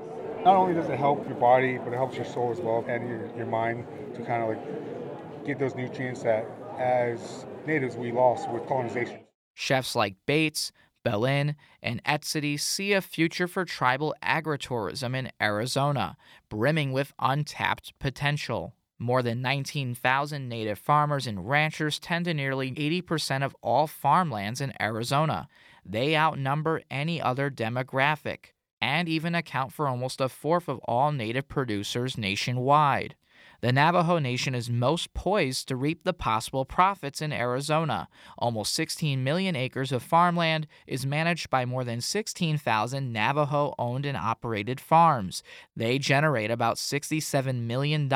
not 0.45 0.57
only 0.57 0.75
does 0.75 0.89
it 0.89 0.99
help 0.99 1.27
your 1.29 1.37
body, 1.37 1.79
but 1.79 1.93
it 1.93 1.97
helps 1.97 2.17
your 2.17 2.25
soul 2.25 2.51
as 2.51 2.61
well 2.61 2.85
and 2.89 3.09
your, 3.09 3.37
your 3.37 3.47
mind 3.47 3.87
to 4.15 4.23
kind 4.23 4.43
of 4.43 4.49
like 4.51 5.45
get 5.45 5.59
those 5.59 5.75
nutrients 5.75 6.23
that 6.23 6.47
as 6.79 7.45
natives 7.67 7.97
we 7.97 8.11
lost 8.11 8.49
with 8.51 8.67
colonization. 8.67 9.21
Chefs 9.55 9.95
like 9.95 10.17
Bates, 10.27 10.73
Belen, 11.05 11.57
and 11.83 12.03
Etsitty 12.05 12.59
see 12.59 12.93
a 12.93 13.03
future 13.03 13.47
for 13.47 13.65
tribal 13.65 14.15
agritourism 14.23 15.15
in 15.15 15.31
Arizona, 15.41 16.17
brimming 16.49 16.93
with 16.93 17.13
untapped 17.19 17.99
potential. 17.99 18.75
More 18.99 19.23
than 19.23 19.41
19,000 19.41 20.49
native 20.49 20.79
farmers 20.79 21.27
and 21.27 21.49
ranchers 21.49 21.99
tend 21.99 22.27
to 22.27 22.35
nearly 22.35 22.71
80% 22.73 23.43
of 23.43 23.57
all 23.63 23.87
farmlands 23.87 24.61
in 24.61 24.75
Arizona. 24.81 25.49
They 25.87 26.17
outnumber 26.17 26.83
any 26.91 27.21
other 27.21 27.51
demographic 27.51 28.53
and 28.81 29.09
even 29.09 29.35
account 29.35 29.73
for 29.73 29.89
almost 29.89 30.21
a 30.21 30.29
fourth 30.29 30.69
of 30.69 30.79
all 30.81 31.13
native 31.13 31.49
producers 31.49 32.17
nationwide. 32.17 33.15
The 33.61 33.73
Navajo 33.73 34.19
Nation 34.19 34.55
is 34.55 34.71
most 34.71 35.13
poised 35.13 35.69
to 35.69 35.77
reap 35.77 36.05
the 36.05 36.15
possible 36.15 36.65
profits 36.65 37.21
in 37.21 37.31
Arizona. 37.31 38.09
Almost 38.39 38.73
16 38.73 39.23
million 39.23 39.55
acres 39.55 39.93
of 39.93 40.03
farmland 40.03 40.67
is 40.87 41.05
managed 41.05 41.51
by 41.51 41.67
more 41.67 41.85
than 41.85 42.01
16,000 42.01 43.13
Navajo 43.13 43.75
owned 43.79 44.07
and 44.07 44.17
operated 44.17 44.81
farms. 44.81 45.43
They 45.77 45.99
generate 45.99 46.51
about 46.51 46.77
$67 46.77 47.61
million 47.61 48.11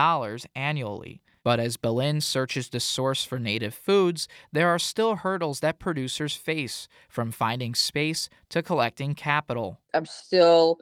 annually. 0.54 1.20
But 1.44 1.60
as 1.60 1.76
Belen 1.76 2.22
searches 2.22 2.70
the 2.70 2.80
source 2.80 3.22
for 3.24 3.38
native 3.38 3.74
foods, 3.74 4.26
there 4.50 4.70
are 4.70 4.78
still 4.78 5.16
hurdles 5.16 5.60
that 5.60 5.78
producers 5.78 6.34
face, 6.34 6.88
from 7.08 7.30
finding 7.30 7.74
space 7.74 8.30
to 8.48 8.62
collecting 8.62 9.14
capital. 9.14 9.78
I'm 9.92 10.06
still 10.06 10.78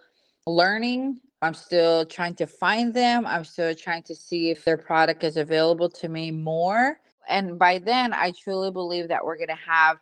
learning. 0.46 1.18
I'm 1.42 1.54
still 1.54 2.06
trying 2.06 2.36
to 2.36 2.46
find 2.46 2.94
them. 2.94 3.26
I'm 3.26 3.44
still 3.44 3.74
trying 3.74 4.04
to 4.04 4.14
see 4.14 4.50
if 4.50 4.64
their 4.64 4.78
product 4.78 5.24
is 5.24 5.36
available 5.36 5.90
to 5.90 6.08
me 6.08 6.30
more. 6.30 7.00
And 7.28 7.58
by 7.58 7.78
then, 7.78 8.14
I 8.14 8.32
truly 8.32 8.70
believe 8.70 9.08
that 9.08 9.24
we're 9.24 9.36
going 9.36 9.48
to 9.48 9.54
have 9.54 9.98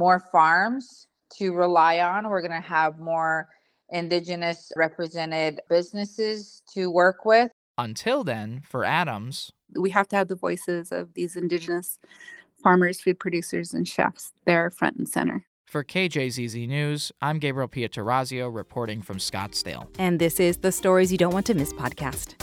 more 0.00 0.18
farms 0.18 1.06
to 1.38 1.52
rely 1.52 2.00
on. 2.00 2.28
We're 2.28 2.40
going 2.40 2.60
to 2.60 2.68
have 2.68 2.98
more 2.98 3.48
indigenous 3.90 4.72
represented 4.74 5.60
businesses 5.68 6.62
to 6.74 6.90
work 6.90 7.24
with. 7.24 7.52
Until 7.78 8.22
then, 8.22 8.60
for 8.64 8.84
Adams, 8.84 9.52
we 9.74 9.90
have 9.90 10.08
to 10.08 10.16
have 10.16 10.28
the 10.28 10.34
voices 10.34 10.92
of 10.92 11.14
these 11.14 11.36
indigenous 11.36 11.98
farmers, 12.62 13.00
food 13.00 13.18
producers, 13.18 13.72
and 13.72 13.88
chefs 13.88 14.32
there 14.44 14.70
front 14.70 14.96
and 14.96 15.08
center. 15.08 15.46
For 15.64 15.82
KJZZ 15.82 16.68
News, 16.68 17.12
I'm 17.22 17.38
Gabriel 17.38 17.68
Pietrorazio 17.68 18.54
reporting 18.54 19.00
from 19.00 19.16
Scottsdale. 19.16 19.88
And 19.98 20.18
this 20.18 20.38
is 20.38 20.58
the 20.58 20.70
Stories 20.70 21.10
You 21.10 21.16
Don't 21.16 21.32
Want 21.32 21.46
to 21.46 21.54
Miss 21.54 21.72
podcast. 21.72 22.34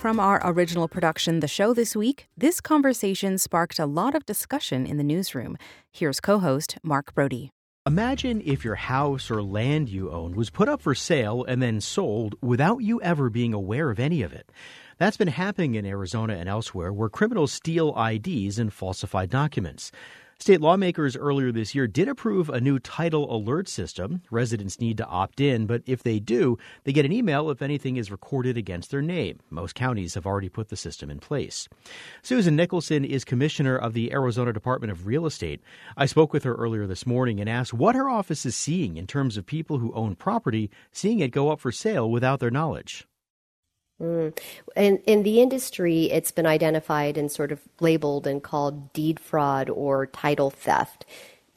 From 0.00 0.20
our 0.20 0.40
original 0.44 0.88
production, 0.88 1.40
The 1.40 1.48
Show 1.48 1.74
This 1.74 1.94
Week, 1.94 2.28
this 2.36 2.60
conversation 2.60 3.36
sparked 3.36 3.78
a 3.78 3.86
lot 3.86 4.14
of 4.14 4.24
discussion 4.24 4.86
in 4.86 4.96
the 4.96 5.04
newsroom. 5.04 5.58
Here's 5.92 6.20
co 6.20 6.38
host 6.38 6.78
Mark 6.82 7.12
Brodie. 7.12 7.50
Imagine 7.86 8.42
if 8.44 8.64
your 8.64 8.74
house 8.74 9.30
or 9.30 9.40
land 9.44 9.88
you 9.88 10.10
owned 10.10 10.34
was 10.34 10.50
put 10.50 10.68
up 10.68 10.82
for 10.82 10.92
sale 10.92 11.44
and 11.44 11.62
then 11.62 11.80
sold 11.80 12.34
without 12.42 12.78
you 12.78 13.00
ever 13.00 13.30
being 13.30 13.54
aware 13.54 13.90
of 13.90 14.00
any 14.00 14.22
of 14.22 14.32
it. 14.32 14.50
That's 14.98 15.16
been 15.16 15.28
happening 15.28 15.76
in 15.76 15.86
Arizona 15.86 16.34
and 16.34 16.48
elsewhere 16.48 16.92
where 16.92 17.08
criminals 17.08 17.52
steal 17.52 17.94
IDs 17.96 18.58
and 18.58 18.72
falsified 18.72 19.30
documents. 19.30 19.92
State 20.38 20.60
lawmakers 20.60 21.16
earlier 21.16 21.50
this 21.50 21.74
year 21.74 21.86
did 21.86 22.08
approve 22.08 22.50
a 22.50 22.60
new 22.60 22.78
title 22.78 23.34
alert 23.34 23.68
system. 23.68 24.20
Residents 24.30 24.78
need 24.78 24.98
to 24.98 25.06
opt 25.06 25.40
in, 25.40 25.64
but 25.66 25.82
if 25.86 26.02
they 26.02 26.20
do, 26.20 26.58
they 26.84 26.92
get 26.92 27.06
an 27.06 27.12
email 27.12 27.50
if 27.50 27.62
anything 27.62 27.96
is 27.96 28.10
recorded 28.10 28.54
against 28.54 28.90
their 28.90 29.00
name. 29.00 29.40
Most 29.48 29.74
counties 29.74 30.12
have 30.12 30.26
already 30.26 30.50
put 30.50 30.68
the 30.68 30.76
system 30.76 31.10
in 31.10 31.20
place. 31.20 31.70
Susan 32.22 32.54
Nicholson 32.54 33.02
is 33.02 33.24
commissioner 33.24 33.78
of 33.78 33.94
the 33.94 34.12
Arizona 34.12 34.52
Department 34.52 34.90
of 34.92 35.06
Real 35.06 35.24
Estate. 35.24 35.62
I 35.96 36.04
spoke 36.04 36.34
with 36.34 36.44
her 36.44 36.54
earlier 36.54 36.86
this 36.86 37.06
morning 37.06 37.40
and 37.40 37.48
asked 37.48 37.72
what 37.72 37.94
her 37.94 38.10
office 38.10 38.44
is 38.44 38.54
seeing 38.54 38.98
in 38.98 39.06
terms 39.06 39.38
of 39.38 39.46
people 39.46 39.78
who 39.78 39.94
own 39.94 40.16
property 40.16 40.70
seeing 40.92 41.20
it 41.20 41.28
go 41.28 41.48
up 41.48 41.60
for 41.60 41.72
sale 41.72 42.10
without 42.10 42.40
their 42.40 42.50
knowledge. 42.50 43.06
Mm. 44.00 44.38
In, 44.76 44.98
in 45.06 45.22
the 45.22 45.40
industry, 45.40 46.04
it's 46.04 46.30
been 46.30 46.46
identified 46.46 47.16
and 47.16 47.32
sort 47.32 47.52
of 47.52 47.60
labeled 47.80 48.26
and 48.26 48.42
called 48.42 48.92
deed 48.92 49.18
fraud 49.18 49.70
or 49.70 50.06
title 50.06 50.50
theft. 50.50 51.06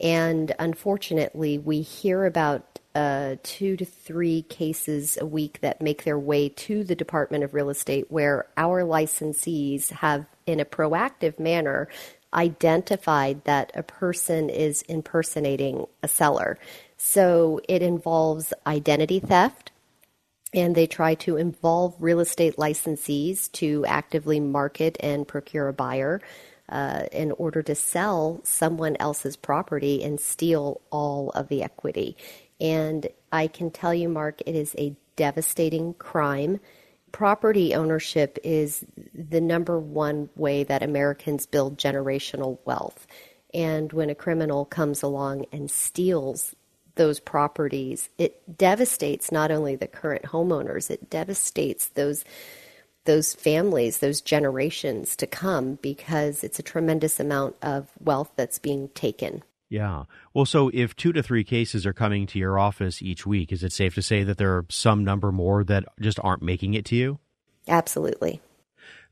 And 0.00 0.54
unfortunately, 0.58 1.58
we 1.58 1.82
hear 1.82 2.24
about 2.24 2.78
uh, 2.94 3.36
two 3.42 3.76
to 3.76 3.84
three 3.84 4.42
cases 4.42 5.18
a 5.20 5.26
week 5.26 5.60
that 5.60 5.82
make 5.82 6.04
their 6.04 6.18
way 6.18 6.48
to 6.48 6.82
the 6.82 6.96
Department 6.96 7.44
of 7.44 7.54
Real 7.54 7.70
Estate 7.70 8.10
where 8.10 8.46
our 8.56 8.82
licensees 8.82 9.90
have, 9.90 10.26
in 10.46 10.58
a 10.58 10.64
proactive 10.64 11.38
manner, 11.38 11.88
identified 12.32 13.44
that 13.44 13.70
a 13.74 13.82
person 13.82 14.48
is 14.48 14.82
impersonating 14.82 15.86
a 16.02 16.08
seller. 16.08 16.58
So 16.96 17.60
it 17.68 17.82
involves 17.82 18.52
identity 18.66 19.20
theft 19.20 19.72
and 20.52 20.74
they 20.74 20.86
try 20.86 21.14
to 21.14 21.36
involve 21.36 21.94
real 21.98 22.20
estate 22.20 22.56
licensees 22.56 23.50
to 23.52 23.84
actively 23.86 24.40
market 24.40 24.96
and 25.00 25.28
procure 25.28 25.68
a 25.68 25.72
buyer 25.72 26.20
uh, 26.68 27.04
in 27.12 27.32
order 27.32 27.62
to 27.62 27.74
sell 27.74 28.40
someone 28.44 28.96
else's 29.00 29.36
property 29.36 30.02
and 30.02 30.20
steal 30.20 30.80
all 30.90 31.30
of 31.30 31.48
the 31.48 31.62
equity. 31.62 32.16
And 32.60 33.08
I 33.32 33.46
can 33.46 33.70
tell 33.70 33.94
you, 33.94 34.08
Mark, 34.08 34.40
it 34.46 34.54
is 34.54 34.74
a 34.78 34.94
devastating 35.16 35.94
crime. 35.94 36.60
Property 37.12 37.74
ownership 37.74 38.38
is 38.44 38.84
the 39.14 39.40
number 39.40 39.78
one 39.78 40.30
way 40.36 40.62
that 40.64 40.82
Americans 40.82 41.46
build 41.46 41.76
generational 41.76 42.58
wealth. 42.64 43.06
And 43.52 43.92
when 43.92 44.10
a 44.10 44.14
criminal 44.14 44.64
comes 44.64 45.02
along 45.02 45.46
and 45.52 45.70
steals 45.70 46.54
those 47.00 47.18
properties, 47.18 48.10
it 48.18 48.58
devastates 48.58 49.32
not 49.32 49.50
only 49.50 49.74
the 49.74 49.86
current 49.86 50.24
homeowners, 50.24 50.90
it 50.90 51.08
devastates 51.08 51.86
those 51.88 52.26
those 53.06 53.32
families, 53.32 53.98
those 53.98 54.20
generations 54.20 55.16
to 55.16 55.26
come 55.26 55.76
because 55.76 56.44
it's 56.44 56.58
a 56.58 56.62
tremendous 56.62 57.18
amount 57.18 57.56
of 57.62 57.88
wealth 58.00 58.30
that's 58.36 58.58
being 58.58 58.90
taken. 58.90 59.42
Yeah. 59.70 60.04
Well, 60.34 60.44
so 60.44 60.70
if 60.74 60.94
two 60.94 61.14
to 61.14 61.22
three 61.22 61.42
cases 61.42 61.86
are 61.86 61.94
coming 61.94 62.26
to 62.26 62.38
your 62.38 62.58
office 62.58 63.00
each 63.00 63.24
week, 63.24 63.50
is 63.50 63.64
it 63.64 63.72
safe 63.72 63.94
to 63.94 64.02
say 64.02 64.22
that 64.22 64.36
there 64.36 64.54
are 64.54 64.66
some 64.68 65.02
number 65.02 65.32
more 65.32 65.64
that 65.64 65.86
just 65.98 66.20
aren't 66.22 66.42
making 66.42 66.74
it 66.74 66.84
to 66.86 66.96
you? 66.96 67.18
Absolutely. 67.66 68.42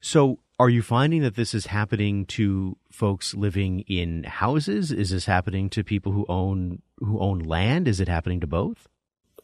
So 0.00 0.38
are 0.58 0.68
you 0.68 0.82
finding 0.82 1.22
that 1.22 1.36
this 1.36 1.54
is 1.54 1.66
happening 1.66 2.26
to 2.26 2.76
folks 2.90 3.34
living 3.34 3.80
in 3.80 4.24
houses? 4.24 4.90
Is 4.90 5.10
this 5.10 5.26
happening 5.26 5.70
to 5.70 5.84
people 5.84 6.12
who 6.12 6.26
own 6.28 6.82
who 6.98 7.18
own 7.20 7.38
land? 7.40 7.86
Is 7.86 8.00
it 8.00 8.08
happening 8.08 8.40
to 8.40 8.46
both? 8.46 8.88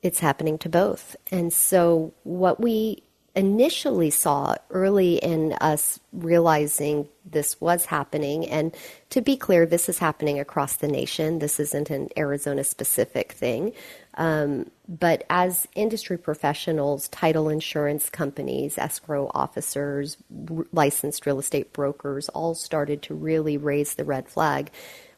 It's 0.03 0.19
happening 0.19 0.59
to 0.59 0.69
both. 0.69 1.17
And 1.31 1.53
so 1.53 2.13
what 2.25 2.61
we 2.61 3.03
initially 3.37 4.11
saw 4.11 4.55
early 4.71 5.17
in 5.17 5.53
us 5.55 5.99
realizing 6.13 7.09
this 7.25 7.61
was 7.61 7.87
happening. 7.87 8.49
And 8.49 8.75
to 9.11 9.21
be 9.21 9.37
clear, 9.37 9.67
this 9.67 9.89
is 9.89 9.99
happening 9.99 10.39
across 10.39 10.77
the 10.77 10.87
nation. 10.87 11.41
This 11.41 11.59
isn't 11.59 11.91
an 11.91 12.11
Arizona 12.17 12.63
specific 12.63 13.33
thing. 13.33 13.73
Um, 14.15 14.71
but 14.89 15.25
as 15.31 15.67
industry 15.75 16.17
professionals, 16.17 17.09
title 17.09 17.49
insurance 17.49 18.09
companies, 18.09 18.79
escrow 18.79 19.31
officers, 19.35 20.17
r- 20.51 20.67
licensed 20.73 21.27
real 21.27 21.41
estate 21.41 21.73
brokers 21.73 22.29
all 22.29 22.55
started 22.55 23.03
to 23.03 23.15
really 23.15 23.57
raise 23.57 23.95
the 23.95 24.05
red 24.05 24.29
flag. 24.29 24.71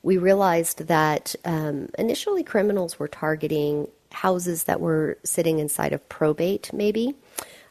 We 0.03 0.17
realized 0.17 0.87
that 0.87 1.35
um, 1.45 1.91
initially 1.99 2.45
criminals 2.45 2.99
were 2.99 3.09
targeting 3.09 3.89
houses 4.13 4.65
that 4.65 4.81
were 4.81 5.19
sitting 5.25 5.59
inside 5.59 5.93
of 5.93 6.09
probate, 6.09 6.73
maybe 6.73 7.15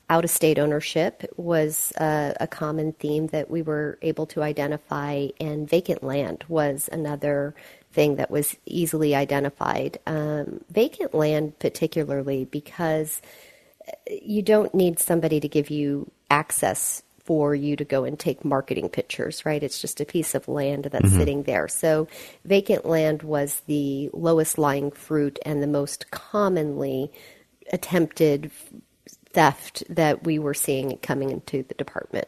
out 0.10 0.24
of 0.24 0.30
state 0.30 0.60
ownership 0.60 1.24
was 1.36 1.91
uh, 1.94 2.34
a 2.39 2.48
common 2.48 2.94
theme 2.94 3.28
that 3.28 3.50
we 3.50 3.62
were 3.62 3.98
able 4.02 4.26
to 4.28 4.44
identify, 4.44 5.28
and 5.39 5.70
vacant 5.70 6.04
land 6.04 6.44
was 6.48 6.89
another 6.91 7.56
thing 7.91 8.18
that 8.18 8.30
was 8.30 8.56
easily 8.65 9.15
identified. 9.15 9.98
Um, 10.06 10.63
vacant 10.70 11.13
land, 11.13 11.58
particularly 11.60 12.46
because 12.46 13.22
you 14.10 14.41
don't 14.41 14.74
need 14.76 15.00
somebody 15.00 15.39
to 15.39 15.48
give 15.48 15.70
you 15.70 16.12
access 16.30 17.02
for 17.24 17.56
you 17.56 17.76
to 17.76 17.84
go 17.84 18.04
and 18.04 18.20
take 18.20 18.46
marketing 18.46 18.88
pictures, 18.88 19.44
right? 19.46 19.63
It's 19.63 19.82
just 19.82 20.00
a 20.00 20.06
piece 20.06 20.36
of 20.36 20.48
land 20.48 20.86
that's 20.86 21.06
mm-hmm. 21.06 21.18
sitting 21.18 21.44
there. 21.44 21.68
So, 21.68 22.08
vacant 22.44 22.86
land 22.86 23.24
was 23.24 23.62
the 23.65 24.12
lowest 24.13 24.60
lying 24.60 24.91
fruit 24.91 25.39
and 25.44 25.63
the 25.63 25.68
most 25.68 26.12
commonly 26.12 27.12
attempted 27.74 28.52
theft 29.36 29.84
that 29.89 30.24
we 30.24 30.39
were 30.39 30.54
seeing 30.54 30.98
coming 31.00 31.30
into 31.30 31.63
the 31.63 31.76
department. 31.76 32.28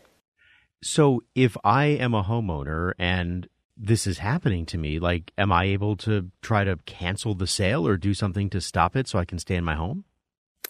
So, 0.84 1.24
if 1.34 1.58
I 1.64 1.86
am 1.86 2.14
a 2.14 2.24
homeowner 2.24 2.92
and 3.00 3.48
this 3.76 4.06
is 4.06 4.20
happening 4.20 4.66
to 4.68 4.78
me, 4.78 5.00
like, 5.00 5.32
am 5.38 5.52
I 5.52 5.64
able 5.66 5.96
to 5.98 6.30
try 6.42 6.64
to 6.64 6.78
cancel 6.86 7.34
the 7.34 7.48
sale 7.48 7.88
or 7.88 7.98
do 7.98 8.14
something 8.14 8.50
to 8.52 8.62
stop 8.62 8.96
it 8.96 9.08
so 9.08 9.18
I 9.18 9.26
can 9.26 9.40
stay 9.40 9.56
in 9.56 9.64
my 9.64 9.76
home? 9.76 10.04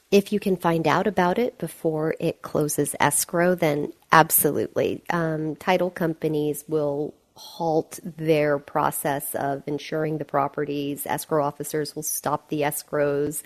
If 0.09 0.31
you 0.31 0.39
can 0.39 0.55
find 0.55 0.87
out 0.87 1.07
about 1.07 1.37
it 1.37 1.57
before 1.57 2.15
it 2.19 2.41
closes 2.41 2.95
escrow, 2.99 3.55
then 3.55 3.91
absolutely. 4.11 5.03
Um, 5.09 5.57
title 5.57 5.89
companies 5.89 6.63
will 6.69 7.13
halt 7.37 7.99
their 8.03 8.59
process 8.59 9.35
of 9.35 9.63
insuring 9.67 10.17
the 10.17 10.25
properties. 10.25 11.05
Escrow 11.05 11.43
officers 11.43 11.95
will 11.95 12.03
stop 12.03 12.49
the 12.49 12.61
escrows. 12.61 13.43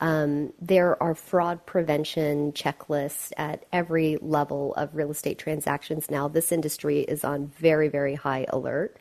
Um, 0.00 0.52
there 0.60 1.00
are 1.02 1.14
fraud 1.14 1.64
prevention 1.66 2.52
checklists 2.52 3.32
at 3.36 3.64
every 3.72 4.16
level 4.20 4.74
of 4.74 4.94
real 4.94 5.10
estate 5.10 5.38
transactions 5.38 6.10
now. 6.10 6.26
This 6.28 6.50
industry 6.50 7.00
is 7.00 7.24
on 7.24 7.48
very, 7.48 7.88
very 7.88 8.14
high 8.14 8.46
alert. 8.48 8.96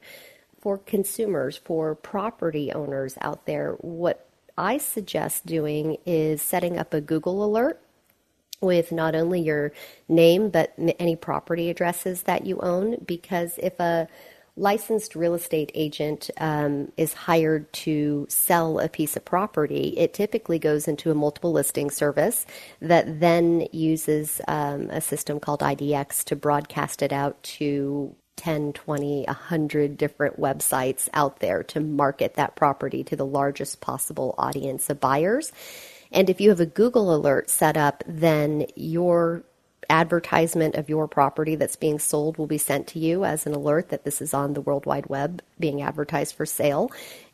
For 0.62 0.78
consumers, 0.78 1.58
for 1.58 1.96
property 1.96 2.72
owners 2.72 3.18
out 3.22 3.46
there, 3.46 3.74
what 3.82 4.28
I 4.58 4.78
suggest 4.78 5.46
doing 5.46 5.98
is 6.06 6.42
setting 6.42 6.78
up 6.78 6.94
a 6.94 7.02
Google 7.02 7.44
alert 7.44 7.82
with 8.64 8.92
not 8.92 9.14
only 9.14 9.42
your 9.42 9.74
name 10.08 10.50
but 10.50 10.74
any 10.98 11.16
property 11.16 11.70
addresses 11.70 12.24
that 12.24 12.46
you 12.46 12.60
own 12.62 12.98
because 13.06 13.60
if 13.62 13.80
a 13.80 14.08
licensed 14.56 15.16
real 15.16 15.34
estate 15.34 15.72
agent 15.74 16.30
um, 16.38 16.92
is 16.96 17.14
hired 17.14 17.72
to 17.74 18.26
sell 18.30 18.80
a 18.80 18.88
piece 18.88 19.16
of 19.16 19.26
property, 19.26 19.94
it 19.98 20.14
typically 20.14 20.60
goes 20.60 20.88
into 20.88 21.10
a 21.10 21.16
multiple 21.16 21.52
listing 21.52 21.90
service 21.90 22.46
that 22.80 23.20
then 23.20 23.68
uses 23.72 24.42
um, 24.48 24.90
a 24.92 25.02
system 25.02 25.40
called 25.40 25.62
IDX 25.62 26.24
to 26.26 26.36
broadcast 26.36 27.02
it 27.02 27.12
out 27.12 27.42
to 27.44 28.16
10, 28.36 28.74
20, 28.74 29.26
100 29.26 29.98
different 29.98 30.40
websites 30.40 31.08
out 31.14 31.40
there 31.40 31.64
to 31.64 31.80
market 31.80 32.36
that 32.36 32.56
property 32.56 33.04
to 33.04 33.16
the 33.16 33.26
largest 33.26 33.82
possible 33.82 34.36
audience 34.38 34.90
of 34.90 35.00
buyers. 35.00 35.52
And 36.12 36.30
if 36.30 36.40
you 36.40 36.50
have 36.50 36.60
a 36.60 36.66
Google 36.66 37.14
alert 37.14 37.50
set 37.50 37.76
up, 37.76 38.04
then 38.08 38.68
your 38.76 39.44
advertisement 39.90 40.76
of 40.76 40.90
your 40.90 41.08
property 41.08 41.56
that's 41.56 41.76
being 41.76 42.00
sold 42.00 42.38
will 42.38 42.48
be 42.48 42.58
sent 42.58 42.88
to 42.88 43.00
you 43.00 43.26
as 43.26 43.46
an 43.46 43.54
alert 43.54 43.90
that 43.90 44.04
this 44.04 44.22
is 44.22 44.34
on 44.34 44.54
the 44.54 44.62
World 44.62 44.86
Wide 44.86 45.08
Web 45.08 45.42
being 45.60 45.82
advertised 45.82 46.36
for 46.36 46.46
sale. 46.46 46.92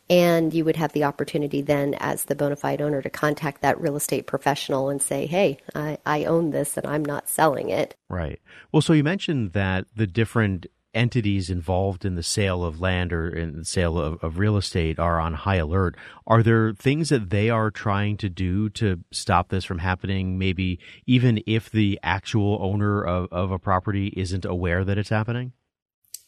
And 0.10 0.54
you 0.54 0.66
would 0.66 0.76
have 0.76 0.94
the 0.94 1.04
opportunity 1.04 1.62
then, 1.62 1.94
as 2.00 2.26
the 2.26 2.36
bona 2.36 2.56
fide 2.56 2.82
owner, 2.82 3.02
to 3.02 3.10
contact 3.12 3.62
that 3.62 3.80
real 3.80 3.96
estate 3.96 4.26
professional 4.26 4.90
and 4.90 5.00
say, 5.02 5.28
hey, 5.28 5.60
I, 5.76 6.00
I 6.04 6.26
own 6.26 6.50
this 6.50 6.78
and 6.78 6.88
I'm 6.88 7.06
not 7.06 7.30
selling 7.30 7.70
it. 7.70 7.96
Right. 8.10 8.40
Well, 8.72 8.82
so 8.82 8.94
you 8.94 9.04
mentioned 9.04 9.54
that 9.54 9.86
the 9.96 10.08
different 10.08 10.66
entities 10.94 11.50
involved 11.50 12.06
in 12.06 12.16
the 12.16 12.24
sale 12.24 12.64
of 12.64 12.82
land 12.82 13.14
or 13.14 13.30
in 13.30 13.58
the 13.58 13.66
sale 13.66 13.98
of, 13.98 14.24
of 14.24 14.40
real 14.40 14.58
estate 14.58 15.00
are 15.00 15.20
on 15.20 15.34
high 15.34 15.56
alert. 15.56 15.96
Are 16.26 16.42
there 16.42 16.74
things 16.74 17.10
that 17.10 17.30
they 17.30 17.50
are 17.50 17.72
trying 17.72 18.18
to 18.18 18.30
do 18.30 18.70
to 18.72 19.00
stop 19.12 19.50
this 19.50 19.66
from 19.66 19.80
happening? 19.80 20.38
Maybe 20.38 20.80
even 21.06 21.42
if 21.46 21.70
the 21.70 22.00
actual 22.04 22.58
owner 22.62 23.04
of, 23.04 23.28
of 23.32 23.52
a 23.52 23.60
property 23.60 24.14
isn't 24.16 24.46
aware 24.46 24.84
that 24.84 24.98
it's 24.98 25.10
happening? 25.10 25.54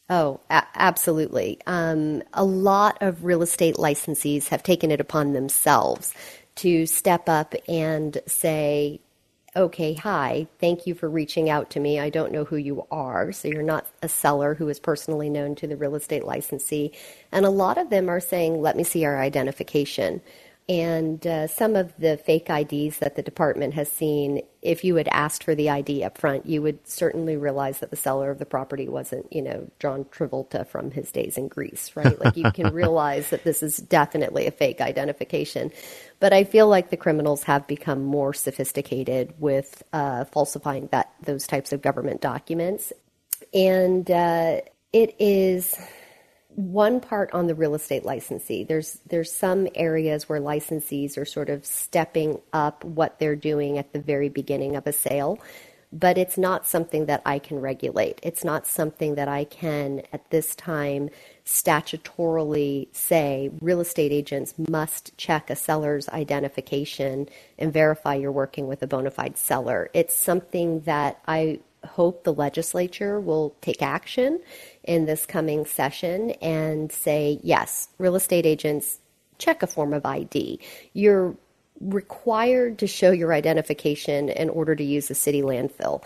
Oh, 0.09 0.41
a- 0.49 0.67
absolutely. 0.75 1.59
Um, 1.65 2.21
a 2.33 2.43
lot 2.43 2.97
of 3.01 3.23
real 3.23 3.41
estate 3.41 3.75
licensees 3.75 4.49
have 4.49 4.61
taken 4.61 4.91
it 4.91 4.99
upon 4.99 5.33
themselves 5.33 6.13
to 6.55 6.85
step 6.85 7.29
up 7.29 7.55
and 7.67 8.21
say, 8.27 8.99
okay, 9.55 9.93
hi, 9.93 10.47
thank 10.59 10.87
you 10.87 10.95
for 10.95 11.09
reaching 11.09 11.49
out 11.49 11.69
to 11.71 11.79
me. 11.79 11.99
I 11.99 12.09
don't 12.09 12.31
know 12.31 12.45
who 12.45 12.55
you 12.55 12.85
are. 12.89 13.31
So 13.33 13.49
you're 13.49 13.61
not 13.61 13.85
a 14.01 14.07
seller 14.07 14.55
who 14.55 14.69
is 14.69 14.79
personally 14.79 15.29
known 15.29 15.55
to 15.55 15.67
the 15.67 15.75
real 15.75 15.95
estate 15.95 16.23
licensee. 16.23 16.91
And 17.31 17.45
a 17.45 17.49
lot 17.49 17.77
of 17.77 17.89
them 17.89 18.09
are 18.09 18.21
saying, 18.21 18.61
let 18.61 18.77
me 18.77 18.83
see 18.83 19.03
our 19.03 19.19
identification. 19.19 20.21
And 20.69 21.25
uh, 21.27 21.47
some 21.47 21.75
of 21.75 21.91
the 21.97 22.17
fake 22.17 22.49
IDs 22.49 22.99
that 22.99 23.15
the 23.15 23.21
department 23.21 23.73
has 23.73 23.91
seen, 23.91 24.41
if 24.61 24.83
you 24.83 24.95
had 24.95 25.09
asked 25.09 25.43
for 25.43 25.55
the 25.55 25.69
ID 25.69 26.03
up 26.03 26.17
front, 26.17 26.45
you 26.45 26.61
would 26.61 26.87
certainly 26.87 27.35
realize 27.35 27.79
that 27.79 27.89
the 27.89 27.97
seller 27.97 28.31
of 28.31 28.39
the 28.39 28.45
property 28.45 28.87
wasn't, 28.87 29.31
you 29.33 29.41
know, 29.41 29.69
John 29.79 30.05
Travolta 30.05 30.65
from 30.65 30.91
his 30.91 31.11
days 31.11 31.37
in 31.37 31.47
Grease, 31.47 31.91
right? 31.95 32.17
Like 32.23 32.37
you 32.37 32.51
can 32.51 32.73
realize 32.73 33.31
that 33.31 33.43
this 33.43 33.63
is 33.63 33.77
definitely 33.77 34.47
a 34.47 34.51
fake 34.51 34.81
identification. 34.81 35.71
But 36.19 36.31
I 36.31 36.43
feel 36.43 36.67
like 36.67 36.89
the 36.89 36.97
criminals 36.97 37.43
have 37.43 37.67
become 37.67 38.03
more 38.03 38.33
sophisticated 38.33 39.33
with 39.39 39.83
uh, 39.91 40.25
falsifying 40.25 40.87
that 40.91 41.11
those 41.23 41.47
types 41.47 41.73
of 41.73 41.81
government 41.81 42.21
documents, 42.21 42.93
and 43.53 44.09
uh, 44.09 44.61
it 44.93 45.15
is 45.19 45.75
one 46.55 46.99
part 46.99 47.31
on 47.33 47.47
the 47.47 47.55
real 47.55 47.75
estate 47.75 48.05
licensee. 48.05 48.63
There's 48.63 48.99
there's 49.07 49.31
some 49.31 49.67
areas 49.75 50.27
where 50.27 50.39
licensees 50.39 51.17
are 51.17 51.25
sort 51.25 51.49
of 51.49 51.65
stepping 51.65 52.39
up 52.53 52.83
what 52.83 53.19
they're 53.19 53.35
doing 53.35 53.77
at 53.77 53.93
the 53.93 53.99
very 53.99 54.29
beginning 54.29 54.75
of 54.75 54.85
a 54.85 54.93
sale, 54.93 55.39
but 55.93 56.17
it's 56.17 56.37
not 56.37 56.67
something 56.67 57.05
that 57.05 57.21
I 57.25 57.39
can 57.39 57.59
regulate. 57.59 58.19
It's 58.23 58.43
not 58.43 58.67
something 58.67 59.15
that 59.15 59.27
I 59.27 59.45
can 59.45 60.03
at 60.11 60.29
this 60.29 60.55
time 60.55 61.09
statutorily 61.45 62.87
say 62.95 63.49
real 63.61 63.81
estate 63.81 64.11
agents 64.11 64.53
must 64.69 65.17
check 65.17 65.49
a 65.49 65.55
seller's 65.55 66.07
identification 66.09 67.27
and 67.57 67.73
verify 67.73 68.15
you're 68.15 68.31
working 68.31 68.67
with 68.67 68.83
a 68.83 68.87
bona 68.87 69.11
fide 69.11 69.37
seller. 69.37 69.89
It's 69.93 70.15
something 70.15 70.81
that 70.81 71.19
I 71.27 71.59
hope 71.85 72.23
the 72.23 72.33
legislature 72.33 73.19
will 73.19 73.55
take 73.61 73.81
action 73.81 74.39
in 74.83 75.05
this 75.05 75.25
coming 75.25 75.65
session 75.65 76.31
and 76.41 76.91
say, 76.91 77.39
yes, 77.43 77.89
real 77.97 78.15
estate 78.15 78.45
agents 78.45 78.99
check 79.37 79.63
a 79.63 79.67
form 79.67 79.93
of 79.93 80.05
ID. 80.05 80.59
You're 80.93 81.35
required 81.79 82.77
to 82.79 82.87
show 82.87 83.11
your 83.11 83.33
identification 83.33 84.29
in 84.29 84.49
order 84.49 84.75
to 84.75 84.83
use 84.83 85.09
a 85.09 85.15
city 85.15 85.41
landfill. 85.41 86.03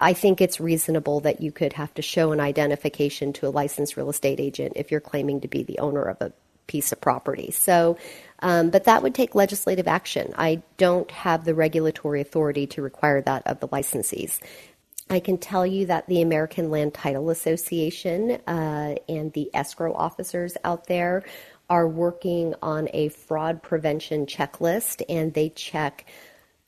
I 0.00 0.12
think 0.12 0.40
it's 0.40 0.60
reasonable 0.60 1.20
that 1.20 1.40
you 1.40 1.50
could 1.50 1.72
have 1.72 1.92
to 1.94 2.02
show 2.02 2.30
an 2.30 2.38
identification 2.38 3.32
to 3.34 3.48
a 3.48 3.50
licensed 3.50 3.96
real 3.96 4.10
estate 4.10 4.38
agent 4.38 4.74
if 4.76 4.92
you're 4.92 5.00
claiming 5.00 5.40
to 5.40 5.48
be 5.48 5.64
the 5.64 5.80
owner 5.80 6.02
of 6.02 6.20
a 6.20 6.32
piece 6.68 6.92
of 6.92 7.00
property. 7.00 7.50
So, 7.50 7.98
um, 8.40 8.70
but 8.70 8.84
that 8.84 9.02
would 9.02 9.14
take 9.14 9.34
legislative 9.34 9.88
action. 9.88 10.32
I 10.38 10.62
don't 10.76 11.10
have 11.10 11.44
the 11.44 11.54
regulatory 11.54 12.20
authority 12.20 12.68
to 12.68 12.82
require 12.82 13.20
that 13.22 13.44
of 13.46 13.58
the 13.58 13.68
licensees. 13.68 14.38
I 15.10 15.20
can 15.20 15.38
tell 15.38 15.66
you 15.66 15.86
that 15.86 16.06
the 16.06 16.22
American 16.22 16.70
Land 16.70 16.94
Title 16.94 17.30
Association 17.30 18.32
uh, 18.46 18.96
and 19.08 19.32
the 19.32 19.50
escrow 19.54 19.94
officers 19.94 20.56
out 20.64 20.86
there 20.86 21.24
are 21.70 21.88
working 21.88 22.54
on 22.62 22.88
a 22.92 23.08
fraud 23.08 23.62
prevention 23.62 24.26
checklist, 24.26 25.02
and 25.08 25.32
they 25.32 25.48
check 25.50 26.06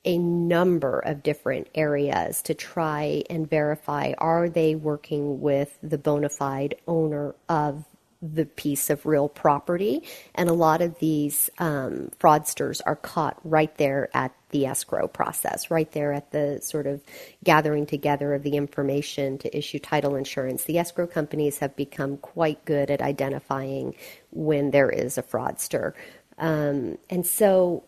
a 0.05 0.17
number 0.17 0.99
of 1.01 1.23
different 1.23 1.69
areas 1.75 2.41
to 2.43 2.55
try 2.55 3.23
and 3.29 3.49
verify 3.49 4.15
are 4.17 4.49
they 4.49 4.75
working 4.75 5.41
with 5.41 5.79
the 5.83 5.99
bona 5.99 6.31
fide 6.31 6.75
owner 6.87 7.35
of 7.49 7.85
the 8.23 8.45
piece 8.45 8.91
of 8.91 9.07
real 9.07 9.29
property. 9.29 10.03
And 10.35 10.49
a 10.49 10.55
lot 10.55 10.83
of 10.83 10.99
these 10.99 11.49
um, 11.59 12.11
fraudsters 12.21 12.81
are 12.85 12.97
caught 12.97 13.39
right 13.45 13.75
there 13.79 14.09
at 14.13 14.33
the 14.51 14.67
escrow 14.67 15.09
process, 15.09 15.71
right 15.71 15.91
there 15.93 16.13
at 16.13 16.31
the 16.33 16.61
sort 16.61 16.87
of 16.87 17.03
gathering 17.45 17.87
together 17.87 18.35
of 18.35 18.43
the 18.43 18.57
information 18.57 19.39
to 19.39 19.57
issue 19.57 19.79
title 19.79 20.17
insurance. 20.17 20.65
The 20.65 20.79
escrow 20.79 21.07
companies 21.07 21.59
have 21.59 21.75
become 21.77 22.19
quite 22.19 22.65
good 22.65 22.91
at 22.91 23.01
identifying 23.01 23.95
when 24.31 24.71
there 24.71 24.91
is 24.91 25.17
a 25.17 25.23
fraudster. 25.23 25.95
Um, 26.37 26.99
and 27.09 27.27
so 27.27 27.85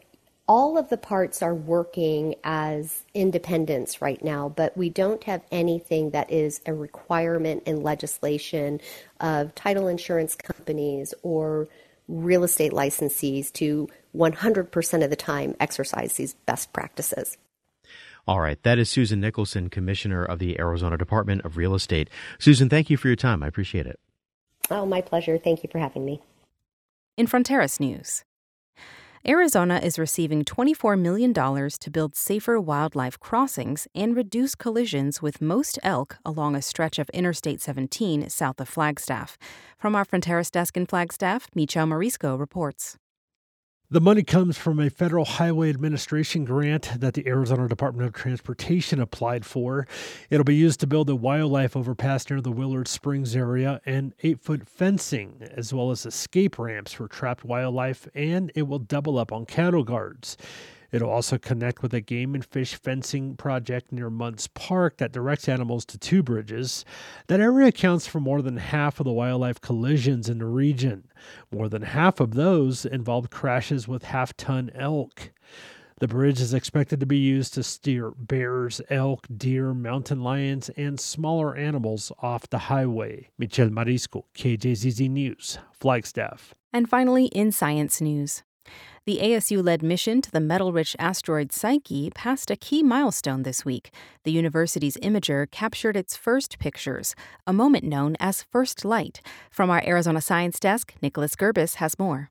all 0.53 0.77
of 0.77 0.91
the 0.91 0.99
parts 0.99 1.41
are 1.41 1.55
working 1.55 2.35
as 2.45 3.05
independents 3.15 4.03
right 4.03 4.23
now, 4.23 4.51
but 4.51 4.77
we 4.77 4.91
don't 4.91 5.25
have 5.25 5.41
anything 5.51 6.11
that 6.11 6.31
is 6.31 6.61
a 6.67 6.75
requirement 6.75 7.63
in 7.65 7.83
legislation 7.83 8.79
of 9.19 9.55
title 9.55 9.89
insurance 9.89 10.35
companies 10.35 11.15
or 11.23 11.69
real 12.07 12.45
estate 12.45 12.73
licensees 12.73 13.51
to 13.51 13.89
100% 14.15 15.03
of 15.03 15.09
the 15.09 15.17
time 15.17 15.57
exercise 15.59 16.13
these 16.13 16.35
best 16.45 16.71
practices. 16.75 17.39
All 18.29 18.39
right, 18.39 18.63
that 18.63 18.79
is 18.79 18.91
Susan 18.91 19.23
Nicholson, 19.23 19.71
Commissioner 19.71 20.23
of 20.23 20.39
the 20.39 20.61
Arizona 20.61 20.99
Department 20.99 21.47
of 21.47 21.57
Real 21.57 21.75
Estate. 21.75 22.11
Susan, 22.39 22.69
thank 22.69 22.91
you 22.91 22.99
for 22.99 23.09
your 23.09 23.17
time. 23.17 23.43
I 23.43 23.47
appreciate 23.47 23.87
it. 23.87 23.99
Oh, 24.71 24.85
my 24.85 25.01
pleasure. 25.01 25.39
Thank 25.39 25.63
you 25.63 25.71
for 25.73 25.79
having 25.79 26.05
me. 26.05 26.21
In 27.17 27.27
Fronteras 27.27 27.81
News, 27.81 28.23
Arizona 29.27 29.79
is 29.79 30.01
receiving 30.01 30.45
$24 30.45 30.99
million 30.99 31.33
to 31.33 31.91
build 31.93 32.17
safer 32.17 32.59
wildlife 32.59 33.21
crossings 33.21 33.87
and 33.95 34.17
reduce 34.17 34.57
collisions 34.57 35.23
with 35.23 35.41
most 35.41 35.79
elk 35.85 36.19
along 36.25 36.57
a 36.57 36.63
stretch 36.63 36.99
of 36.99 37.09
Interstate 37.11 37.61
17 37.61 38.29
south 38.29 38.61
of 38.61 38.69
Flagstaff. 38.69 39.39
From 39.79 39.95
our 39.95 40.05
Fronteras 40.05 40.51
desk 40.51 40.77
in 40.77 40.87
Flagstaff, 40.87 41.47
Michel 41.55 41.87
Marizco 41.87 42.37
reports. 42.37 42.97
The 43.93 44.01
money 44.01 44.23
comes 44.23 44.57
from 44.57 44.81
a 44.81 44.89
federal 44.89 45.27
highway 45.27 45.69
administration 45.69 46.47
grant 46.47 46.99
that 46.99 47.13
the 47.13 47.27
Arizona 47.27 47.69
Department 47.69 48.09
of 48.09 48.15
Transportation 48.15 48.99
applied 48.99 49.45
for. 49.45 49.87
It'll 50.31 50.45
be 50.45 50.55
used 50.55 50.81
to 50.81 50.87
build 50.87 51.11
a 51.11 51.15
wildlife 51.15 51.77
overpass 51.77 52.31
near 52.31 52.41
the 52.41 52.51
Willard 52.51 52.89
Springs 52.89 53.37
area 53.37 53.83
and 53.85 54.15
eight 54.23 54.41
foot 54.41 54.67
fencing, 54.67 55.47
as 55.55 55.75
well 55.75 55.91
as 55.91 56.07
escape 56.07 56.59
ramps 56.59 56.95
for 56.95 57.07
trapped 57.07 57.45
wildlife, 57.45 58.09
and 58.15 58.51
it 58.55 58.63
will 58.63 58.79
double 58.79 59.19
up 59.19 59.31
on 59.31 59.45
cattle 59.45 59.85
guards. 59.85 60.39
It'll 60.93 61.11
also 61.11 61.39
connect 61.39 61.83
with 61.83 61.95
a 61.95 62.03
game 62.03 62.35
and 62.35 62.45
fish 62.45 62.75
fencing 62.75 63.35
project 63.37 63.91
near 63.91 64.11
Munds 64.11 64.47
Park 64.47 64.99
that 64.99 65.11
directs 65.13 65.49
animals 65.49 65.87
to 65.87 65.99
two 65.99 66.23
bridges. 66.23 66.85
That 67.29 67.41
area 67.41 67.69
accounts 67.69 68.07
for 68.07 68.21
more 68.21 68.43
than 68.43 68.59
half 68.59 69.01
of 69.01 69.05
the 69.05 69.13
wildlife 69.13 69.61
collisions 69.61 70.29
in 70.29 70.39
the 70.39 70.47
region. 70.47 71.09
More 71.51 71.71
than 71.71 71.83
half 71.83 72.21
of 72.21 72.35
those 72.35 72.85
involved 72.85 73.31
crashes 73.31 73.89
with 73.89 74.05
half 74.05 74.37
ton 74.37 74.71
elk. 74.75 75.33
The 75.99 76.09
bridge 76.09 76.41
is 76.41 76.53
expected 76.53 76.99
to 77.01 77.07
be 77.07 77.19
used 77.19 77.55
to 77.55 77.63
steer 77.63 78.11
bears, 78.11 78.81
elk, 78.91 79.27
deer, 79.35 79.73
mountain 79.73 80.21
lions, 80.21 80.69
and 80.71 80.99
smaller 80.99 81.57
animals 81.57 82.11
off 82.19 82.51
the 82.51 82.59
highway. 82.59 83.29
Michel 83.39 83.69
Marizco, 83.69 84.25
KJZZ 84.35 85.09
News, 85.09 85.59
Flagstaff. 85.73 86.55
And 86.73 86.89
finally, 86.89 87.27
in 87.27 87.53
science 87.53 88.01
news. 88.01 88.43
The 89.05 89.19
ASU 89.21 89.65
led 89.65 89.83
mission 89.83 90.23
to 90.23 90.31
the 90.31 90.39
metal 90.39 90.73
rich 90.73 90.95
asteroid 90.97 91.51
Psyche 91.51 92.11
passed 92.15 92.53
a 92.53 92.57
key 92.57 92.85
milestone 92.85 93.43
this 93.43 93.65
week. 93.65 93.93
The 94.23 94.31
university's 94.31 94.97
imager 94.99 95.51
captured 95.51 95.97
its 95.97 96.17
first 96.17 96.61
pictures, 96.61 97.17
a 97.45 97.53
moment 97.53 97.83
known 97.83 98.15
as 98.21 98.45
first 98.45 98.85
light. 98.85 99.21
From 99.51 99.71
our 99.71 99.83
Arizona 99.85 100.21
Science 100.21 100.61
Desk, 100.61 100.95
Nicholas 101.03 101.35
Gerbis 101.35 101.77
has 101.77 101.99
more. 101.99 102.31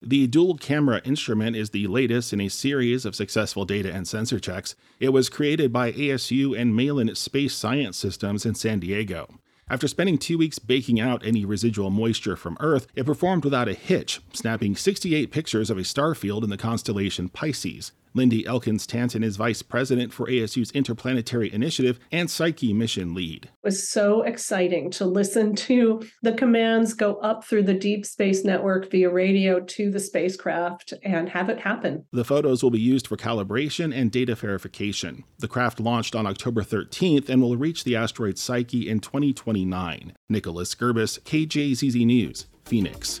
The 0.00 0.28
dual 0.28 0.58
camera 0.58 1.00
instrument 1.04 1.56
is 1.56 1.70
the 1.70 1.88
latest 1.88 2.32
in 2.32 2.40
a 2.40 2.48
series 2.48 3.04
of 3.04 3.16
successful 3.16 3.64
data 3.64 3.92
and 3.92 4.06
sensor 4.06 4.38
checks. 4.38 4.76
It 5.00 5.08
was 5.08 5.28
created 5.28 5.72
by 5.72 5.90
ASU 5.90 6.56
and 6.56 6.76
Malin 6.76 7.12
Space 7.16 7.54
Science 7.54 7.96
Systems 7.96 8.46
in 8.46 8.54
San 8.54 8.78
Diego. 8.78 9.40
After 9.68 9.88
spending 9.88 10.16
two 10.16 10.38
weeks 10.38 10.60
baking 10.60 11.00
out 11.00 11.26
any 11.26 11.44
residual 11.44 11.90
moisture 11.90 12.36
from 12.36 12.56
Earth, 12.60 12.86
it 12.94 13.04
performed 13.04 13.42
without 13.42 13.66
a 13.66 13.74
hitch, 13.74 14.20
snapping 14.32 14.76
68 14.76 15.32
pictures 15.32 15.70
of 15.70 15.78
a 15.78 15.82
star 15.82 16.14
field 16.14 16.44
in 16.44 16.50
the 16.50 16.56
constellation 16.56 17.28
Pisces. 17.28 17.90
Lindy 18.16 18.46
Elkins 18.46 18.86
Tanton 18.86 19.22
is 19.22 19.36
vice 19.36 19.60
president 19.60 20.10
for 20.10 20.26
ASU's 20.26 20.70
Interplanetary 20.70 21.52
Initiative 21.52 22.00
and 22.10 22.30
Psyche 22.30 22.72
mission 22.72 23.12
lead. 23.12 23.44
It 23.44 23.50
was 23.62 23.90
so 23.90 24.22
exciting 24.22 24.90
to 24.92 25.04
listen 25.04 25.54
to 25.56 26.02
the 26.22 26.32
commands 26.32 26.94
go 26.94 27.16
up 27.16 27.44
through 27.44 27.64
the 27.64 27.74
deep 27.74 28.06
space 28.06 28.42
network 28.42 28.90
via 28.90 29.10
radio 29.10 29.60
to 29.60 29.90
the 29.90 30.00
spacecraft 30.00 30.94
and 31.02 31.28
have 31.28 31.50
it 31.50 31.60
happen. 31.60 32.06
The 32.10 32.24
photos 32.24 32.62
will 32.62 32.70
be 32.70 32.80
used 32.80 33.06
for 33.06 33.18
calibration 33.18 33.94
and 33.94 34.10
data 34.10 34.34
verification. 34.34 35.24
The 35.40 35.48
craft 35.48 35.78
launched 35.78 36.14
on 36.14 36.26
October 36.26 36.62
13th 36.62 37.28
and 37.28 37.42
will 37.42 37.58
reach 37.58 37.84
the 37.84 37.96
asteroid 37.96 38.38
Psyche 38.38 38.88
in 38.88 39.00
2029. 39.00 40.14
Nicholas 40.30 40.74
Gerbis, 40.74 41.20
KJZZ 41.20 42.06
News, 42.06 42.46
Phoenix. 42.64 43.20